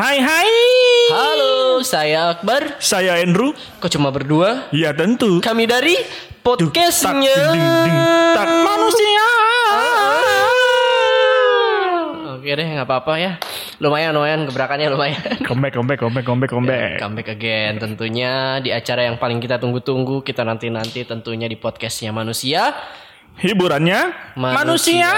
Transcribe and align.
Hai 0.00 0.16
hai. 0.16 0.52
Halo, 1.12 1.84
saya 1.84 2.32
Akbar. 2.32 2.80
Saya 2.80 3.20
Andrew. 3.20 3.52
Kok 3.84 3.92
cuma 3.92 4.08
berdua? 4.08 4.72
Ya 4.72 4.96
tentu. 4.96 5.44
Kami 5.44 5.68
dari 5.68 5.92
podcastnya 6.40 7.52
Tak, 8.32 8.48
manusia. 8.64 9.28
Oke 12.32 12.48
deh, 12.48 12.64
nggak 12.64 12.88
apa-apa 12.88 13.12
ya. 13.20 13.36
Lumayan, 13.76 14.16
lumayan 14.16 14.48
gebrakannya 14.48 14.88
lumayan. 14.88 15.36
Comeback, 15.44 15.76
comeback, 15.76 16.00
comeback, 16.00 16.24
comeback, 16.24 16.48
comeback. 16.48 16.96
Comeback 16.96 17.28
again 17.36 17.76
tentunya 17.76 18.56
di 18.64 18.72
acara 18.72 19.04
yang 19.04 19.20
paling 19.20 19.36
kita 19.36 19.60
tunggu-tunggu 19.60 20.24
kita 20.24 20.48
nanti-nanti 20.48 21.04
tentunya 21.04 21.44
di 21.44 21.60
podcastnya 21.60 22.08
manusia 22.08 22.72
Hiburannya 23.40 24.36
manusia. 24.36 25.08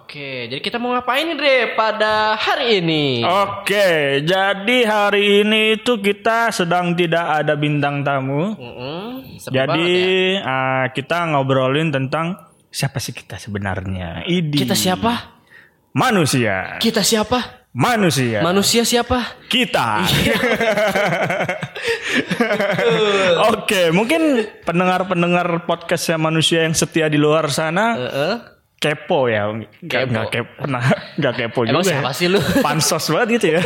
Oke, 0.00 0.48
jadi 0.48 0.56
kita 0.64 0.80
mau 0.80 0.96
ngapain 0.96 1.28
nih 1.28 1.36
Dre 1.36 1.56
pada 1.76 2.32
hari 2.32 2.80
ini? 2.80 3.20
Oke, 3.20 4.24
jadi 4.24 4.78
hari 4.88 5.44
ini 5.44 5.76
itu 5.76 6.00
kita 6.00 6.48
sedang 6.48 6.96
tidak 6.96 7.44
ada 7.44 7.60
bintang 7.60 8.00
tamu. 8.00 8.56
Mm-mm, 8.56 9.36
seru 9.36 9.52
Jadi 9.52 9.92
ya. 10.40 10.48
ah, 10.48 10.84
kita 10.96 11.28
ngobrolin 11.28 11.92
tentang 11.92 12.40
siapa 12.72 12.96
sih 13.04 13.12
kita 13.12 13.36
sebenarnya. 13.36 14.24
Idi. 14.24 14.64
kita 14.64 14.72
siapa? 14.72 15.36
Manusia. 15.92 16.80
Kita 16.80 17.04
siapa? 17.04 17.67
Manusia. 17.78 18.42
Manusia 18.42 18.82
siapa? 18.82 19.38
kita. 19.46 20.02
Oke, 23.54 23.94
mungkin 23.94 24.44
pendengar-pendengar 24.66 25.62
podcastnya 25.62 26.18
manusia 26.18 26.66
yang 26.66 26.74
setia 26.74 27.06
di 27.06 27.16
luar 27.16 27.46
sana 27.48 27.94
Heeh. 27.94 28.34
kepo 28.78 29.30
ya, 29.30 29.46
nggak 29.54 29.70
Kepo. 29.86 30.10
nggak 30.10 30.26
kepo, 30.28 30.50
pernah 30.58 30.82
nggak 31.22 31.34
kepo 31.34 31.58
Emang 31.64 31.82
juga. 31.82 31.90
siapa 31.94 32.10
ya. 32.10 32.18
sih 32.18 32.26
lu? 32.26 32.38
Pansos 32.66 33.04
banget 33.08 33.28
gitu 33.38 33.46
ya. 33.54 33.62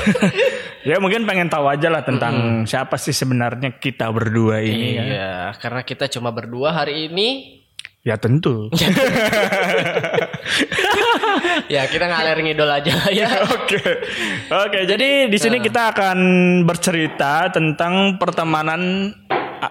ya 0.85 0.97
mungkin 1.01 1.25
pengen 1.25 1.49
tahu 1.49 1.65
aja 1.69 1.89
lah 1.89 2.05
tentang 2.05 2.65
siapa 2.65 2.97
sih 2.97 3.17
sebenarnya 3.17 3.77
kita 3.77 4.13
berdua 4.13 4.61
ini. 4.61 4.89
ya. 4.93 5.03
Iya, 5.09 5.33
karena 5.57 5.81
kita 5.83 6.05
cuma 6.13 6.29
berdua 6.29 6.77
hari 6.77 7.09
ini. 7.09 7.62
Ya 8.03 8.19
tentu. 8.19 8.67
Ya 11.71 11.87
kita 11.87 12.11
ngalir 12.11 12.43
ngidol 12.43 12.67
aja 12.67 12.95
ya. 13.15 13.31
Oke, 13.55 13.79
oke. 14.51 14.79
Jadi 14.85 15.31
di 15.31 15.39
sini 15.39 15.63
kita 15.63 15.95
akan 15.95 16.19
bercerita 16.67 17.47
tentang 17.55 18.19
pertemanan 18.19 19.15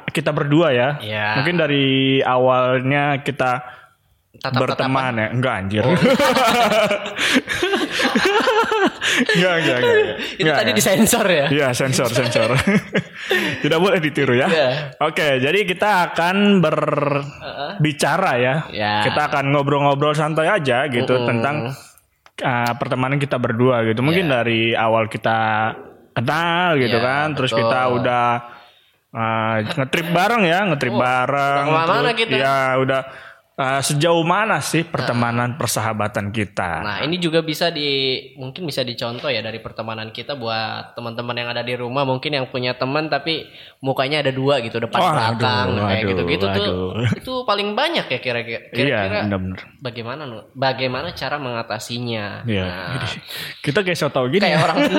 kita 0.10 0.32
berdua 0.32 0.72
ya. 0.72 0.90
Iya. 1.04 1.28
Mungkin 1.44 1.56
dari 1.60 1.88
awalnya 2.24 3.20
kita 3.20 3.68
Tatap-tatapan. 4.42 4.64
berteman 4.64 5.14
ya. 5.14 5.28
Enggak 5.36 5.54
anjir. 5.60 5.84
Enggak, 9.12 9.54
enggak, 9.62 9.78
enggak. 9.78 9.96
Itu 10.34 10.42
Enggak, 10.42 10.56
tadi 10.58 10.72
ya. 10.72 10.76
disensor 10.78 11.26
ya. 11.28 11.46
Iya 11.52 11.68
sensor 11.76 12.10
sensor. 12.10 12.50
Tidak 13.64 13.80
boleh 13.80 14.00
ditiru 14.02 14.34
ya. 14.34 14.48
Iya. 14.48 14.70
Oke, 15.04 15.38
jadi 15.38 15.60
kita 15.68 16.12
akan 16.12 16.64
berbicara 17.82 18.38
ya. 18.38 18.56
Ya. 18.70 18.94
Kita 19.02 19.34
akan 19.34 19.50
ngobrol-ngobrol 19.50 20.14
santai 20.14 20.46
aja 20.46 20.86
gitu 20.86 21.26
tentang 21.26 21.74
uh, 22.46 22.74
pertemanan 22.78 23.18
kita 23.18 23.42
berdua 23.42 23.82
gitu. 23.90 24.06
Mungkin 24.06 24.30
dari 24.30 24.78
awal 24.78 25.10
kita 25.10 25.74
kenal 26.14 26.78
gitu 26.78 27.02
Iya, 27.02 27.08
kan, 27.10 27.28
terus 27.34 27.50
betul. 27.50 27.66
kita 27.66 27.80
udah 27.90 28.26
uh, 29.10 29.56
ngetrip 29.66 30.08
bareng 30.14 30.44
ya, 30.46 30.60
ngetrip 30.70 30.94
bareng. 30.94 31.66
udah 31.66 31.66
ke 31.66 31.74
mana-mana 31.74 32.02
terus- 32.14 32.20
kita? 32.22 32.36
Ya 32.38 32.58
udah 32.78 33.02
uh, 33.62 33.78
sejauh 33.80 34.26
mana 34.26 34.58
sih 34.58 34.82
pertemanan 34.82 35.54
persahabatan 35.54 36.34
kita? 36.34 36.82
Nah 36.82 36.98
ini 37.02 37.16
juga 37.16 37.40
bisa 37.40 37.70
di 37.70 37.90
mungkin 38.36 38.66
bisa 38.66 38.82
dicontoh 38.82 39.30
ya 39.30 39.40
dari 39.40 39.62
pertemanan 39.62 40.10
kita 40.10 40.34
buat 40.34 40.98
teman-teman 40.98 41.38
yang 41.38 41.50
ada 41.50 41.62
di 41.62 41.78
rumah 41.78 42.02
mungkin 42.02 42.34
yang 42.34 42.50
punya 42.50 42.74
teman 42.74 43.06
tapi 43.06 43.46
mukanya 43.80 44.20
ada 44.20 44.34
dua 44.34 44.58
gitu 44.60 44.82
depan 44.82 44.98
Waduh, 44.98 45.14
belakang 45.38 45.68
kayak 45.70 45.86
waduh, 45.86 46.10
gitu-gitu 46.10 46.46
tuh 46.50 46.66
itu 47.22 47.34
paling 47.44 47.70
banyak 47.72 48.06
ya 48.08 48.20
kira-kira 48.20 48.62
Iya, 48.66 48.74
kira-kira 48.74 49.20
benar-benar. 49.26 49.60
bagaimana 49.78 50.22
Nu? 50.26 50.38
bagaimana 50.52 51.08
cara 51.14 51.38
mengatasinya 51.38 52.42
Iya. 52.46 52.66
Nah, 52.66 53.06
Kita 53.66 53.86
kayak 53.86 53.96
so 53.96 54.10
tau 54.10 54.26
gini. 54.26 54.42
kayak 54.42 54.58
ya. 54.58 54.64
orang 54.64 54.78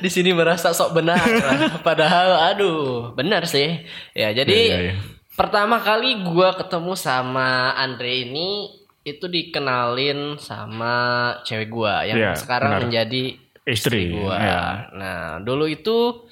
di 0.00 0.08
sini 0.08 0.32
merasa 0.32 0.72
sok 0.72 0.92
benar 0.92 1.20
padahal 1.86 2.50
aduh 2.50 3.12
benar 3.12 3.44
sih 3.44 3.84
ya 4.12 4.32
jadi 4.32 4.50
Iya, 4.50 4.74
iya, 4.74 4.80
iya. 4.82 4.94
pertama 5.32 5.78
kali 5.78 6.20
gua 6.22 6.52
ketemu 6.52 6.92
sama 6.94 7.48
Andre 7.74 8.24
ini 8.24 8.72
itu 9.00 9.24
dikenalin 9.24 10.36
sama 10.36 10.94
cewek 11.42 11.68
gua 11.68 12.02
yang 12.02 12.16
Iya, 12.18 12.32
sekarang 12.34 12.70
benar. 12.74 12.82
menjadi 12.84 13.24
Istri, 13.60 14.02
gua 14.10 14.34
iya. 14.34 14.60
nah 14.90 15.18
dulu 15.38 15.64
itu 15.64 16.26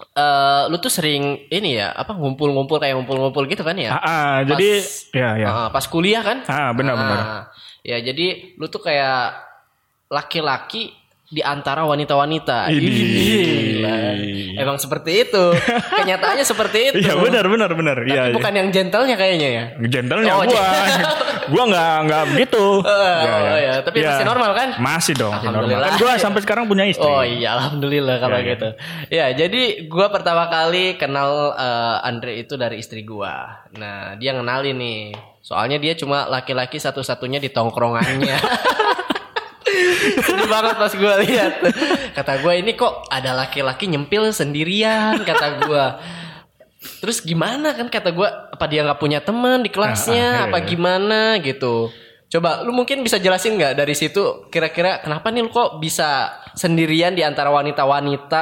eh 0.00 0.62
lu 0.66 0.76
tuh 0.76 0.88
sering 0.88 1.44
ini 1.46 1.76
ya 1.76 1.92
apa 1.92 2.16
ngumpul-ngumpul 2.16 2.80
kayak 2.80 2.96
ngumpul-ngumpul 2.96 3.44
gitu 3.44 3.60
kan 3.60 3.76
ya 3.76 3.92
Ah, 3.92 4.00
ah, 4.00 4.36
jadi 4.42 4.80
ya 5.12 5.28
ya. 5.36 5.46
Ah, 5.46 5.68
pas 5.68 5.84
kuliah 5.84 6.24
kan 6.24 6.40
Ah, 6.48 6.72
benar, 6.72 6.96
benar. 6.96 7.18
Ah, 7.20 7.42
ya 7.82 8.00
jadi 8.00 8.56
lu 8.56 8.66
tuh 8.66 8.80
kayak 8.80 9.36
laki-laki 10.08 10.90
di 11.30 11.38
antara 11.46 11.86
wanita-wanita. 11.86 12.74
Emang 14.58 14.76
seperti 14.82 15.22
itu. 15.22 15.44
Kenyataannya 16.02 16.42
seperti 16.42 16.78
itu. 16.90 17.06
Iya 17.06 17.14
benar 17.14 17.46
benar 17.46 17.70
benar. 17.70 17.96
Tapi 18.02 18.10
Iya. 18.10 18.34
bukan 18.34 18.52
yang 18.52 18.68
gentlenya 18.74 19.14
kayaknya 19.14 19.48
ya. 19.48 19.64
Gentlenya 19.78 20.32
Oh, 20.34 20.42
gua. 20.42 20.66
gua 21.54 21.64
nggak 21.70 21.94
nggak 22.10 22.22
begitu. 22.34 22.64
oh, 22.82 23.56
iya. 23.56 23.78
Tapi 23.86 24.02
masih 24.02 24.26
normal 24.26 24.50
kan? 24.58 24.68
Masih 24.82 25.14
dong, 25.14 25.30
masih 25.30 25.46
normal. 25.54 25.70
Alhamdulillah. 25.70 25.88
Kan 25.94 26.02
gua 26.02 26.12
sampai 26.18 26.40
sekarang 26.42 26.64
punya 26.66 26.84
istri. 26.90 27.06
Oh 27.06 27.22
iya, 27.22 27.54
alhamdulillah 27.54 28.16
kalau 28.18 28.34
Ya, 28.34 28.42
ya. 28.42 28.50
gitu. 28.50 28.68
Ya, 29.08 29.26
jadi 29.30 29.62
gua 29.86 30.10
pertama 30.10 30.50
kali 30.50 30.98
kenal 30.98 31.54
eh, 31.54 31.96
Andre 32.10 32.42
itu 32.42 32.58
dari 32.58 32.82
istri 32.82 33.06
gua. 33.06 33.62
Nah, 33.78 34.18
dia 34.18 34.34
ngenalin 34.34 34.74
nih. 34.74 35.02
Soalnya 35.40 35.78
dia 35.78 35.94
cuma 35.94 36.26
laki-laki 36.26 36.76
satu-satunya 36.76 37.38
di 37.38 37.54
tongkrongannya. 37.54 38.34
Sedih 40.20 40.46
banget 40.46 40.76
pas 40.76 40.92
gua 40.92 41.14
lihat. 41.18 41.52
Kata 42.12 42.32
gua 42.38 42.52
ini 42.54 42.72
kok 42.72 43.06
ada 43.06 43.34
laki-laki 43.34 43.86
nyempil 43.86 44.30
sendirian 44.30 45.20
kata 45.22 45.64
gua. 45.64 45.98
Terus 47.00 47.20
gimana 47.20 47.72
kan 47.72 47.86
kata 47.86 48.10
gua 48.10 48.28
apa 48.48 48.64
dia 48.64 48.80
nggak 48.80 48.96
punya 48.96 49.20
teman 49.20 49.60
di 49.60 49.68
kelasnya 49.68 50.16
Ah, 50.16 50.32
ah, 50.32 50.38
iya, 50.38 50.48
apa 50.48 50.58
iya. 50.58 50.66
gimana 50.66 51.20
gitu. 51.38 51.92
Coba 52.26 52.62
lu 52.62 52.70
mungkin 52.70 53.02
bisa 53.02 53.18
jelasin 53.18 53.54
nggak 53.54 53.74
dari 53.74 53.92
situ 53.92 54.46
kira-kira 54.48 55.00
kenapa 55.00 55.28
nih 55.28 55.42
lu 55.42 55.50
kok 55.50 55.76
bisa 55.76 56.30
sendirian 56.54 57.12
di 57.12 57.20
antara 57.20 57.50
wanita-wanita? 57.50 58.40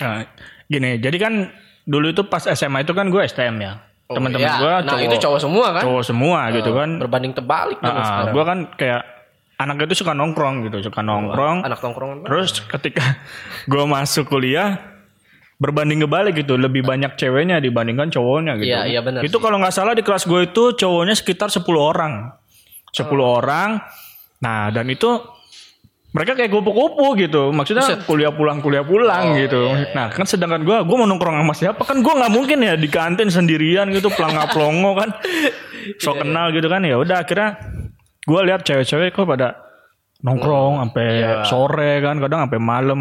Nah, 0.00 0.24
gini, 0.66 0.96
jadi 0.96 1.16
kan 1.16 1.34
dulu 1.82 2.10
itu 2.10 2.22
pas 2.24 2.44
SMA 2.44 2.82
itu 2.82 2.92
kan 2.92 3.08
gua 3.08 3.22
STM 3.22 3.56
ya. 3.58 3.80
Teman-teman 4.10 4.42
Iya. 4.42 4.58
gua 4.58 4.74
nah 4.82 4.98
itu 4.98 5.16
cowok 5.16 5.38
semua 5.38 5.66
kan? 5.70 5.82
cowok 5.86 6.02
semua 6.02 6.40
gitu 6.50 6.74
kan. 6.74 6.98
Berbanding 6.98 7.30
terbalik 7.30 7.78
Ah, 7.80 8.02
sekarang. 8.02 8.34
gua 8.34 8.44
kan 8.44 8.58
kayak 8.74 9.02
anak 9.60 9.84
itu 9.84 10.00
suka 10.00 10.16
nongkrong 10.16 10.64
gitu, 10.64 10.80
suka 10.80 11.04
nongkrong. 11.04 11.60
Anak 11.60 11.84
tongkrongan. 11.84 12.24
Terus 12.24 12.64
ketika 12.64 13.20
gue 13.70 13.84
masuk 13.84 14.24
kuliah 14.26 14.80
berbanding 15.60 16.00
kebalik 16.00 16.40
gitu, 16.40 16.56
lebih 16.56 16.80
banyak 16.80 17.20
ceweknya 17.20 17.60
dibandingkan 17.60 18.08
cowoknya 18.08 18.56
gitu. 18.56 18.72
Iya, 18.72 18.88
iya 18.88 19.00
benar 19.04 19.20
Itu 19.20 19.36
kalau 19.36 19.60
nggak 19.60 19.74
salah 19.76 19.92
di 19.92 20.00
kelas 20.00 20.24
gue 20.24 20.48
itu 20.48 20.72
cowoknya 20.72 21.12
sekitar 21.12 21.52
10 21.52 21.60
orang. 21.76 22.32
10 22.90 23.04
Oh. 23.20 23.36
orang. 23.36 23.84
Nah, 24.40 24.72
dan 24.72 24.88
itu 24.88 25.20
mereka 26.10 26.32
kayak 26.34 26.48
kupu-kupu 26.48 27.12
gitu. 27.20 27.52
Maksudnya 27.52 28.02
kuliah 28.02 28.32
pulang 28.32 28.58
kuliah 28.58 28.82
pulang 28.82 29.30
Oh, 29.30 29.38
gitu. 29.38 29.62
iya, 29.68 29.92
Nah, 29.92 30.08
kan 30.08 30.24
sedangkan 30.24 30.64
gue 30.64 30.76
gue 30.82 30.96
mau 30.96 31.04
nongkrong 31.04 31.36
sama 31.38 31.52
siapa 31.54 31.82
kan 31.84 32.00
gue 32.00 32.08
nggak 32.10 32.32
mungkin 32.32 32.58
ya 32.64 32.74
di 32.74 32.88
kantin 32.88 33.28
sendirian 33.28 33.92
gitu 33.92 34.08
pelangga-pelongo 34.08 34.96
kan. 34.96 35.10
Iya, 35.80 35.96
So 35.96 36.12
kenal 36.12 36.52
gitu 36.52 36.68
kan. 36.68 36.84
Ya 36.84 36.96
udah 36.96 37.24
akhirnya 37.24 37.56
gue 38.24 38.40
lihat 38.44 38.60
cewek-cewek 38.62 39.12
kok 39.12 39.24
pada 39.24 39.56
nongkrong 40.20 40.84
sampai 40.84 41.08
Iya. 41.20 41.44
sore 41.48 42.04
kan 42.04 42.20
kadang 42.20 42.44
sampai 42.48 42.60
malam. 42.60 43.00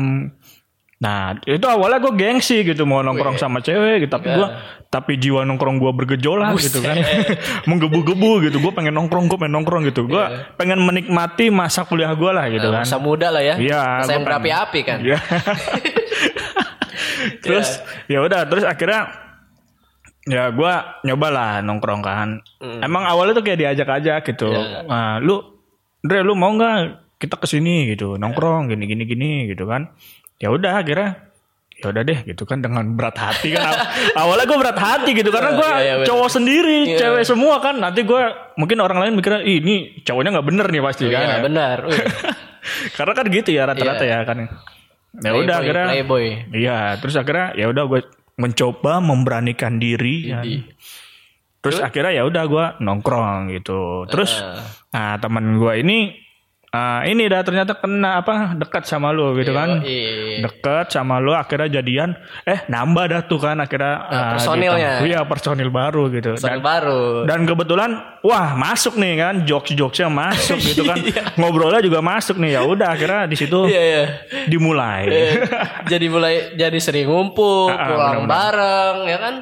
Nah 0.99 1.31
itu 1.47 1.63
awalnya 1.63 2.03
gue 2.03 2.11
gengsi 2.15 2.63
gitu 2.63 2.83
mau 2.83 2.99
nongkrong 2.99 3.39
sama 3.39 3.59
cewek 3.59 4.07
gitu. 4.07 4.11
Tapi 4.19 4.27
gue 4.35 4.47
tapi 4.89 5.15
jiwa 5.15 5.43
nongkrong 5.47 5.79
gue 5.79 5.91
bergejolak 5.95 6.59
gitu 6.59 6.79
kan. 6.83 6.95
Menggebu-gebu 7.69 8.47
gitu. 8.47 8.59
Gue 8.59 8.71
pengen 8.71 8.95
nongkrong 8.95 9.31
gue 9.31 9.37
pengen 9.39 9.55
nongkrong 9.59 9.83
gitu. 9.87 10.07
Gue 10.07 10.23
pengen 10.59 10.79
menikmati 10.83 11.51
masa 11.51 11.83
kuliah 11.87 12.11
gue 12.15 12.31
lah 12.31 12.47
gitu 12.51 12.67
kan. 12.71 12.83
Masa 12.83 12.99
muda 12.99 13.31
lah 13.31 13.43
ya. 13.43 13.55
Iya, 13.55 13.79
yang 14.03 14.07
pengen. 14.07 14.25
berapi-api 14.27 14.79
kan. 14.83 14.99
Iya. 14.99 15.19
terus 17.43 17.79
ya 18.07 18.19
udah 18.23 18.47
terus 18.47 18.63
akhirnya 18.63 19.28
ya 20.21 20.49
gue 20.49 20.73
nyoba 21.03 21.27
lah 21.29 21.51
nongkrong 21.59 22.01
kan 22.01 22.29
emang 22.79 23.03
awalnya 23.03 23.33
tuh 23.33 23.43
kayak 23.43 23.59
diajak 23.59 23.89
aja 23.89 24.19
gitu 24.19 24.49
Iya. 24.49 24.83
nah, 24.83 25.15
lu 25.17 25.39
Dre 25.99 26.21
lu 26.21 26.33
mau 26.33 26.51
nggak 26.51 26.77
kita 27.17 27.35
ke 27.35 27.45
sini 27.45 27.87
gitu 27.89 28.15
nongkrong 28.15 28.67
gini 28.67 28.83
gini 28.85 29.03
gini 29.03 29.29
gitu 29.47 29.63
kan 29.63 29.91
ya 30.35 30.47
udah 30.47 30.79
akhirnya 30.79 31.27
ya 31.73 31.89
udah 31.89 32.03
deh 32.03 32.19
gitu 32.25 32.43
kan 32.43 32.59
dengan 32.59 32.83
berat 32.91 33.15
hati 33.15 33.51
kan 33.51 33.71
awalnya 34.21 34.43
gue 34.45 34.57
berat 34.57 34.75
hati 34.77 35.11
gitu 35.13 35.27
karena 35.29 35.51
gue 35.53 35.69
Iya, 35.69 35.79
iya, 35.79 35.93
bener. 35.97 36.07
cowok 36.07 36.29
sendiri 36.29 36.79
Iya. 36.85 36.97
cewek 36.99 37.23
semua 37.25 37.55
kan 37.57 37.75
nanti 37.75 38.03
gue 38.03 38.23
mungkin 38.55 38.77
orang 38.79 38.99
lain 38.99 39.15
mikirnya 39.15 39.41
"Ih, 39.41 39.59
ini 39.59 39.75
cowoknya 40.01 40.35
nggak 40.35 40.47
bener 40.47 40.65
nih 40.67 40.81
pasti 40.81 41.03
kan 41.05 41.19
Iya 41.21 41.31
ya. 41.31 41.39
benar. 41.41 41.77
Karena 42.97 43.13
kan 43.13 43.25
gitu 43.27 43.49
ya 43.49 43.63
rata-rata 43.65 44.03
Iya. 44.03 44.11
ya 44.13 44.25
kan 44.25 44.37
ya 45.15 45.31
udah 45.33 45.55
akhirnya 45.57 45.85
Playboy. 45.89 46.25
iya 46.53 46.79
terus 46.95 47.15
akhirnya 47.15 47.51
ya 47.53 47.65
udah 47.65 47.83
gue 47.83 47.99
mencoba 48.39 49.03
memberanikan 49.03 49.77
diri 49.77 50.31
ya. 50.31 50.41
Terus 51.59 51.83
akhirnya 51.83 52.15
ya 52.15 52.23
udah 52.23 52.43
gue 52.47 52.65
nongkrong 52.79 53.51
gitu. 53.51 54.07
Terus 54.07 54.39
eh, 54.39 54.63
nah 54.95 55.19
teman 55.19 55.59
gue 55.59 55.73
ini 55.83 56.15
ah, 56.69 57.01
ini 57.01 57.25
dah 57.25 57.41
ternyata 57.41 57.73
kena 57.73 58.17
apa 58.17 58.53
dekat 58.53 58.83
sama 58.83 59.09
lu 59.09 59.33
gitu 59.35 59.51
kan? 59.51 59.81
Yoi. 59.81 60.39
deket 60.39 60.89
sama 60.89 61.17
lu 61.17 61.31
akhirnya 61.31 61.69
jadian. 61.71 62.13
Eh 62.43 62.65
nambah 62.65 63.05
dah 63.07 63.21
tuh 63.23 63.37
kan 63.37 63.57
akhirnya 63.57 63.93
ah, 64.03 64.31
personilnya. 64.33 64.91
ditambah- 64.97 65.07
iya 65.07 65.19
personil 65.23 65.69
baru 65.69 66.03
gitu. 66.09 66.31
Soal 66.35 66.57
dan 66.57 66.59
baru. 66.59 67.01
dan 67.25 67.39
kebetulan 67.43 67.91
wah 68.21 68.53
masuk 68.53 68.95
nih 68.95 69.13
kan 69.15 69.35
jokes 69.43 69.71
jokesnya 69.71 70.07
masuk 70.07 70.57
gitu 70.57 70.83
kan. 70.83 70.97
Ngobrolnya 71.39 71.81
juga 71.81 71.99
masuk 71.99 72.37
nih 72.37 72.55
ya 72.55 72.61
udah 72.63 72.93
akhirnya 72.93 73.25
di 73.25 73.35
situ 73.35 73.65
Iya 73.65 73.81
iya. 73.83 74.03
dimulai. 74.45 75.03
Jadi 75.85 76.05
mulai 76.07 76.33
jadi 76.53 76.77
sering 76.77 77.05
ngumpul, 77.05 77.69
Ah, 77.73 77.75
ah, 77.75 77.87
pulang 77.89 78.23
bareng 78.25 78.97
ya 79.05 79.17
kan 79.17 79.35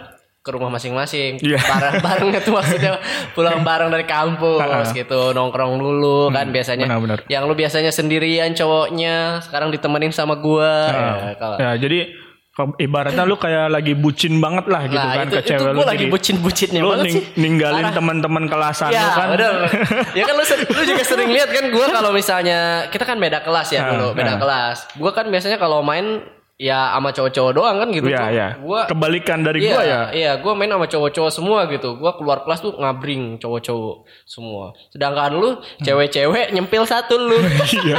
ke 0.48 0.56
rumah 0.56 0.72
masing-masing. 0.72 1.44
Iya. 1.44 1.60
Bareng-barengnya 1.60 2.40
tuh 2.40 2.56
maksudnya 2.56 3.04
pulang 3.36 3.60
bareng 3.62 3.92
dari 3.92 4.08
kampus 4.08 4.96
gitu, 4.96 5.36
nongkrong 5.36 5.76
dulu 5.76 6.32
kan 6.32 6.48
biasanya. 6.48 6.88
benar-benar. 6.88 7.28
Yang 7.28 7.44
lu 7.44 7.54
biasanya 7.54 7.92
sendirian 7.92 8.56
cowoknya, 8.56 9.44
sekarang 9.44 9.68
ditemenin 9.70 10.10
sama 10.10 10.40
gua. 10.40 10.88
Ya, 10.88 11.36
kalau 11.36 11.58
ya 11.58 11.76
jadi 11.76 12.00
ibaratnya 12.80 13.22
lu 13.22 13.38
kayak 13.38 13.70
lagi 13.70 13.94
bucin 13.94 14.42
banget 14.42 14.66
lah 14.66 14.82
gitu 14.84 14.98
Nah, 14.98 15.14
kan 15.14 15.28
itu, 15.28 15.36
ke 15.36 15.40
itu 15.40 15.50
cewek 15.54 15.72
lu 15.72 15.84
lagi 15.86 16.06
bucin-bucinnya 16.08 16.82
lu 16.82 16.90
ning- 16.98 17.14
sih. 17.14 17.24
ninggalin 17.38 17.86
teman-teman 17.94 18.44
kelasan 18.48 18.90
Ya, 18.90 19.04
lu 19.04 19.12
kan 19.14 19.28
bener. 19.30 19.54
ya 20.18 20.24
kan 20.26 20.34
lu, 20.34 20.46
lu 20.74 20.82
juga 20.84 21.04
sering 21.06 21.30
lihat 21.30 21.54
kan 21.54 21.70
gue 21.70 21.86
kalau 21.88 22.10
misalnya 22.10 22.60
kita 22.90 23.06
kan 23.06 23.22
beda 23.22 23.46
kelas 23.46 23.68
ya 23.70 23.80
Ah, 23.80 23.90
dulu, 23.94 24.08
beda 24.16 24.34
ah. 24.34 24.40
kelas. 24.42 24.78
Gue 24.92 25.12
kan 25.14 25.30
biasanya 25.30 25.62
kalau 25.62 25.86
main 25.86 26.26
ya 26.58 26.98
sama 26.98 27.14
cowok-cowok 27.14 27.54
doang 27.54 27.78
kan 27.78 27.90
gitu. 27.94 28.10
Iya, 28.10 28.24
iya. 28.34 28.48
Gua 28.58 28.90
Kebalikan 28.90 29.46
dari 29.46 29.62
Iya, 29.62 29.74
gua 29.78 29.84
ya. 29.86 30.02
Iya, 30.10 30.32
gue 30.42 30.52
main 30.58 30.74
sama 30.74 30.90
cowok-cowok 30.90 31.32
semua 31.32 31.60
gitu. 31.70 32.02
Gue 32.02 32.12
keluar 32.18 32.42
kelas 32.44 32.60
tuh 32.66 32.74
ngabring 32.82 33.38
cowok-cowok 33.38 33.96
semua. 34.26 34.74
Sedangkan 34.90 35.38
lu 35.38 35.50
cewek-cewek 35.86 36.50
nyempil 36.52 36.84
satu 36.84 37.14
lu. 37.16 37.38
Iya. 37.78 37.98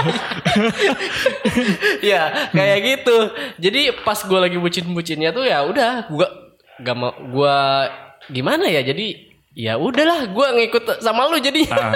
Iya, 2.03 2.23
kayak 2.51 2.79
gitu. 2.83 3.17
Jadi 3.63 3.95
pas 4.03 4.19
gue 4.19 4.39
lagi 4.39 4.59
bucin-bucinnya 4.59 5.31
tuh 5.31 5.47
ya 5.47 5.63
udah 5.63 6.11
gue 6.11 6.29
gak 6.79 6.97
mau 6.99 7.11
gue 7.11 7.57
gimana 8.31 8.71
ya 8.71 8.83
jadi 8.83 9.19
ya 9.51 9.75
udahlah 9.75 10.31
gue 10.31 10.47
ngikut 10.63 11.03
sama 11.03 11.27
lu 11.27 11.43
jadi 11.43 11.67
Ah. 11.71 11.91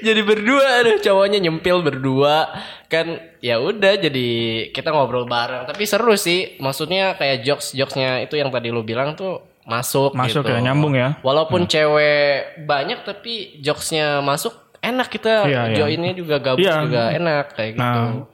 Jadi 0.00 0.20
berdua 0.20 0.64
aduh 0.80 0.96
cowoknya 0.98 1.38
nyempil 1.38 1.80
berdua 1.80 2.50
kan 2.86 3.06
ya 3.38 3.56
udah 3.56 3.96
jadi 3.96 4.28
kita 4.70 4.90
ngobrol 4.90 5.24
bareng 5.24 5.64
tapi 5.64 5.84
seru 5.84 6.12
sih 6.14 6.58
maksudnya 6.58 7.14
kayak 7.14 7.40
jokes 7.40 7.72
jokesnya 7.72 8.24
itu 8.24 8.34
yang 8.34 8.48
tadi 8.48 8.68
lu 8.68 8.82
bilang 8.82 9.14
tuh 9.14 9.40
masuk 9.62 10.16
Masuk 10.16 10.42
gitu. 10.42 10.50
ya, 10.50 10.60
nyambung 10.60 10.96
ya. 10.96 11.20
walaupun 11.20 11.64
cewek 11.64 12.64
banyak 12.64 13.04
tapi 13.04 13.60
jokesnya 13.60 14.18
masuk 14.18 14.56
enak 14.80 15.06
kita 15.06 15.46
Iya, 15.46 15.62
iya. 15.70 15.76
joinnya 15.76 16.12
juga 16.16 16.40
gabung 16.40 16.64
Iya. 16.64 16.82
juga 16.82 17.02
enak 17.12 17.44
kayak 17.54 17.70
gitu 17.76 17.84
Nah, 17.84 18.26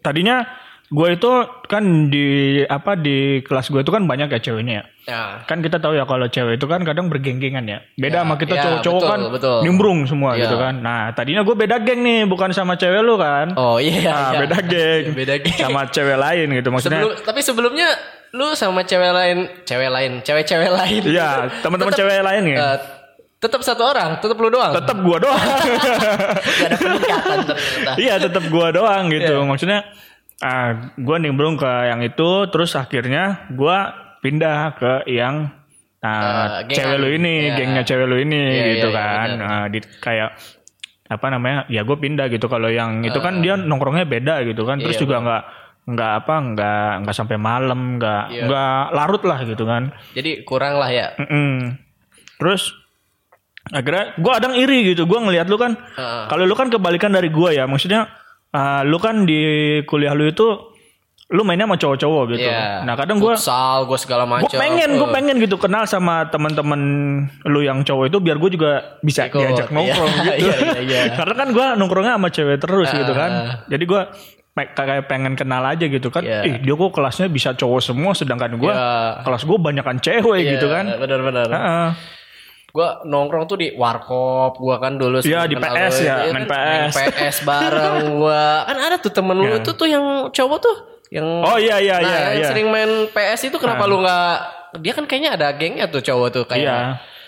tadinya 0.00 0.36
gue 0.88 1.08
itu 1.14 1.30
kan 1.68 1.84
di 2.08 2.26
apa 2.66 2.96
di 2.96 3.40
kelas 3.40 3.68
gue 3.68 3.80
itu 3.80 3.92
kan 3.92 4.04
banyak 4.04 4.28
ya 4.28 4.40
ceweknya 4.42 4.74
ya. 4.74 4.84
Ya 5.02 5.42
Kan 5.42 5.58
kita 5.58 5.76
tahu 5.76 5.92
ya 5.92 6.04
kalau 6.04 6.24
cewek 6.24 6.56
itu 6.56 6.64
kan 6.64 6.80
kadang 6.80 7.06
bergeng-gengan 7.06 7.64
ya. 7.64 7.78
Beda 7.94 8.12
Ya, 8.12 8.22
sama 8.22 8.34
kita 8.36 8.54
ya, 8.54 8.62
cowok-cowok 8.62 8.98
betul, 8.98 9.10
kan 9.10 9.20
betul. 9.30 9.58
nimbrung 9.62 9.98
semua 10.04 10.30
Ya. 10.32 10.44
gitu 10.44 10.54
kan. 10.54 10.74
Nah, 10.76 11.10
tadinya 11.10 11.40
gue 11.40 11.52
beda 11.52 11.76
geng 11.78 12.00
nih, 12.00 12.20
bukan 12.24 12.50
sama 12.50 12.74
cewek 12.74 13.00
lu 13.00 13.14
kan. 13.16 13.54
Oh 13.54 13.76
iya, 13.76 14.06
Nah, 14.06 14.30
iya. 14.30 14.38
beda 14.40 14.58
geng. 14.72 15.04
Beda 15.12 15.34
geng. 15.36 15.58
Sama 15.60 15.86
cewek 15.86 16.16
lain 16.16 16.46
gitu 16.52 16.68
maksudnya. 16.68 17.00
Sebelum, 17.00 17.14
tapi 17.20 17.40
sebelumnya 17.40 17.88
lu 18.30 18.54
sama 18.54 18.80
cewek 18.80 19.10
lain, 19.10 19.38
cewek 19.62 19.88
lain, 19.88 20.12
cewek-cewek 20.20 20.70
lain. 20.70 21.02
Iya, 21.04 21.50
teman-teman 21.60 21.92
cewek 21.92 22.22
lain 22.22 22.42
ya. 22.48 22.58
eh, 22.64 22.76
tetap 23.36 23.60
satu 23.60 23.82
orang, 23.84 24.16
tetap 24.16 24.38
lu 24.38 24.48
doang. 24.48 24.70
tetap 24.72 24.96
gua 24.98 25.18
doang. 25.18 25.36
Gak 25.42 26.64
ada 26.64 26.76
peningkatan 26.78 27.38
ternyata. 27.44 27.90
iya, 27.98 28.14
tetap 28.16 28.44
gua 28.48 28.70
doang 28.70 29.04
gitu. 29.08 29.34
Iya. 29.34 29.44
Maksudnya 29.44 29.78
ah 30.38 30.68
gua 30.96 31.16
nimbrung 31.18 31.54
ke 31.54 31.66
yang 31.86 32.00
itu 32.00 32.30
terus 32.48 32.72
akhirnya 32.72 33.46
gua 33.50 34.01
pindah 34.22 34.58
ke 34.72 34.92
yang 35.10 35.50
Eh, 35.98 36.10
gengan. 36.66 36.66
cewek 36.66 36.98
lu 36.98 37.08
ini, 37.12 37.34
Iya. 37.44 37.54
gengnya 37.54 37.82
cewek 37.84 38.06
lu 38.06 38.16
ini 38.18 38.34
Iya, 38.34 38.64
gitu 38.74 38.88
iya, 38.88 38.98
iya, 38.98 39.06
kan. 39.06 39.28
benar. 39.28 39.46
Nah, 39.46 39.64
di 39.68 39.78
kayak 39.98 40.30
apa 41.06 41.26
namanya? 41.28 41.58
Ya 41.68 41.82
gue 41.82 41.94
pindah 41.94 42.26
gitu 42.26 42.46
kalau 42.46 42.66
yang 42.66 43.02
itu 43.02 43.18
kan 43.18 43.38
dia 43.38 43.54
nongkrongnya 43.54 44.02
beda 44.02 44.42
gitu 44.42 44.64
kan. 44.64 44.78
Terus 44.78 44.94
Eh. 44.94 44.98
Iya, 44.98 45.02
juga 45.04 45.16
nggak 45.20 45.42
nggak 45.82 46.12
apa 46.16 46.34
nggak 46.44 46.90
nggak 47.02 47.16
sampai 47.16 47.36
malam 47.36 47.98
nggak 47.98 48.22
Iya. 48.30 48.42
nggak 48.46 48.82
larut 48.92 49.22
lah 49.22 49.38
gitu 49.42 49.62
kan. 49.62 49.94
Jadi 50.10 50.42
kurang 50.42 50.74
lah 50.74 50.90
ya. 50.90 51.14
Mm-mm. 51.18 51.78
Terus 52.34 52.74
akhirnya 53.64 54.04
gue 54.16 54.32
kadang 54.32 54.54
iri 54.56 54.78
gitu. 54.88 55.06
Gue 55.06 55.18
ngelihat 55.18 55.46
lu 55.46 55.54
kan, 55.54 55.78
Heeh. 55.78 56.24
kalau 56.26 56.42
lu 56.42 56.54
kan 56.54 56.66
kebalikan 56.66 57.10
dari 57.10 57.30
gue 57.30 57.50
ya. 57.52 57.66
Maksudnya 57.66 58.10
uh, 58.50 58.82
lu 58.82 58.98
kan 58.98 59.22
di 59.22 59.38
kuliah 59.84 60.12
lu 60.12 60.26
itu, 60.26 60.71
lu 61.32 61.42
mainnya 61.42 61.64
sama 61.64 61.80
cowok-cowok 61.80 62.22
gitu. 62.36 62.44
Iya. 62.44 62.84
Nah 62.84 62.92
kadang 62.92 63.16
gue, 63.16 63.32
Futsal, 63.32 63.88
gue 63.88 63.96
segala 63.96 64.28
macam. 64.28 64.44
gue 64.44 64.52
pengen, 64.52 65.00
gue 65.00 65.08
Eh, 65.08 65.14
pengen 65.16 65.36
gitu 65.40 65.56
kenal 65.56 65.88
sama 65.88 66.28
teman-teman 66.28 66.80
lu 67.48 67.64
yang 67.64 67.80
cowok 67.80 68.12
itu 68.12 68.18
biar 68.20 68.36
gue 68.36 68.50
juga 68.52 68.70
bisa 69.00 69.32
Ikut, 69.32 69.40
diajak 69.40 69.68
nongkrong 69.72 70.12
iya. 70.12 70.20
gitu. 70.28 70.32
Iya, 70.44 70.54
iya, 70.60 70.80
iya. 70.84 71.00
Karena 71.18 71.34
kan 71.34 71.48
gue 71.50 71.66
nongkrongnya 71.80 72.20
sama 72.20 72.28
cewek 72.28 72.60
terus 72.60 72.88
gitu 72.92 73.12
kan. 73.16 73.30
Jadi 73.64 73.84
gue 73.88 74.02
kayak 74.52 75.08
pengen 75.08 75.32
kenal 75.32 75.64
aja 75.64 75.88
gitu 75.88 76.12
kan. 76.12 76.20
Iya. 76.20 76.44
Ih 76.44 76.54
dia 76.60 76.74
kok 76.76 76.92
kelasnya 76.92 77.26
bisa 77.26 77.56
cowok 77.56 77.80
semua 77.80 78.12
sedangkan 78.12 78.60
gue 78.60 78.68
Iya. 78.68 79.24
kelas 79.24 79.48
gue 79.48 79.56
banyakan 79.56 79.96
cewek 79.98 80.40
Iya, 80.44 80.52
gitu 80.60 80.68
kan. 80.68 80.84
Benar-benar. 81.00 81.48
Heeh. 81.48 81.88
Gue 82.72 82.88
nongkrong 83.04 83.44
tuh 83.48 83.56
di 83.56 83.68
warkop, 83.72 84.56
gue 84.56 84.76
kan 84.80 84.96
dulu 84.96 85.20
Iya, 85.20 85.44
sebelum 85.44 85.48
di 85.48 85.56
PS 85.56 85.96
ya, 86.00 86.16
iya 86.24 86.32
main 86.32 86.44
kan, 86.44 86.88
PS. 86.88 86.94
PS 87.12 87.36
bareng 87.44 88.16
gue. 88.16 88.44
Kan 88.64 88.76
ada 88.80 88.96
tuh 88.96 89.12
temen 89.12 89.36
lu 89.36 89.44
Iya. 89.44 89.60
itu 89.60 89.70
tuh 89.72 89.88
yang 89.88 90.04
cowok 90.32 90.58
tuh, 90.60 90.76
yang 91.12 91.28
Oh 91.44 91.60
iya 91.60 91.76
iya 91.76 92.00
nah, 92.00 92.08
iya 92.08 92.20
yang 92.32 92.36
iya. 92.40 92.48
sering 92.48 92.68
main 92.68 92.90
PS 93.08 93.52
itu 93.52 93.60
kenapa 93.60 93.84
lu 93.84 94.00
nggak? 94.00 94.36
Dia 94.80 94.92
kan 94.92 95.04
kayaknya 95.04 95.36
ada 95.36 95.52
gengnya 95.52 95.84
tuh 95.86 96.00
cowok 96.00 96.28
tuh 96.32 96.44
kayak 96.48 96.64
Iya. 96.64 96.78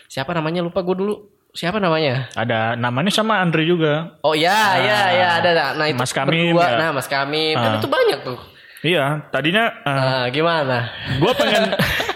siapa 0.09 0.33
namanya 0.33 0.65
lupa 0.65 0.81
gue 0.81 0.97
dulu. 0.97 1.15
Siapa 1.53 1.79
namanya? 1.79 2.27
Ada 2.35 2.75
namanya 2.75 3.13
sama 3.13 3.39
Andre 3.39 3.63
juga. 3.63 4.19
Oh 4.21 4.33
iya 4.33 4.81
iya 4.81 5.01
iya 5.13 5.29
ada. 5.39 5.51
Nah 5.77 5.87
itu 5.87 6.01
Mas 6.01 6.11
Kamim, 6.11 6.51
berdua. 6.51 6.67
ya. 6.67 6.77
Nah 6.81 6.89
Mas 6.91 7.07
Kamim 7.07 7.55
kan 7.55 7.71
Ah. 7.71 7.79
itu 7.79 7.87
banyak 7.87 8.21
tuh. 8.25 8.39
Iya, 8.83 9.05
tadinya 9.31 9.65
uh, 9.81 9.89
Nah, 9.89 10.25
gimana? 10.29 10.91
gue 11.17 11.33
pengen 11.37 11.63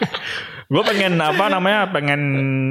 gue 0.73 0.83
pengen 0.85 1.17
apa 1.17 1.45
namanya 1.49 1.89
pengen 1.89 2.21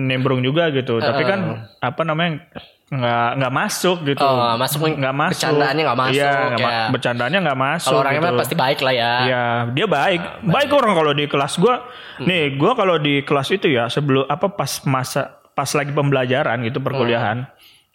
nimbrung 0.05 0.41
juga 0.41 0.69
gitu. 0.69 0.97
Tapi 0.97 1.23
kan 1.23 1.39
apa 1.79 2.01
namanya 2.03 2.45
nggak 2.87 3.29
nggak 3.35 3.51
masuk 3.53 3.97
gitu. 4.07 4.23
Oh, 4.23 4.55
masuk 4.55 4.79
nggak 4.87 5.11
masuk. 5.11 5.35
bercandaannya 5.43 5.83
nggak 5.83 5.99
masuk, 5.99 6.15
Iya, 6.15 6.31
nggak 6.31 6.59
ma- 6.61 6.71
ya. 6.71 6.83
bercandanya 6.87 7.37
nggak 7.43 7.59
masuk. 7.59 7.89
Kalau 7.89 7.99
orangnya 7.99 8.21
gitu. 8.23 8.39
pasti 8.39 8.55
baik 8.55 8.79
lah 8.79 8.93
ya. 8.95 9.11
Iya, 9.21 9.43
dia 9.75 9.85
baik. 9.85 10.21
baik 10.47 10.69
orang 10.71 10.93
kalau 10.95 11.11
di 11.11 11.25
kelas 11.27 11.53
gua. 11.57 11.75
Nih, 12.19 12.55
gua 12.55 12.71
kalau 12.73 12.95
di 12.95 13.19
kelas 13.21 13.51
itu 13.51 13.67
ya 13.67 13.87
sebelum 13.87 14.23
apa 14.25 14.47
pas 14.49 14.71
masa 14.83 15.35
pas 15.51 15.67
lagi 15.67 15.91
pembelajaran 15.91 16.63
gitu 16.63 16.79
perkuliahan. 16.79 17.43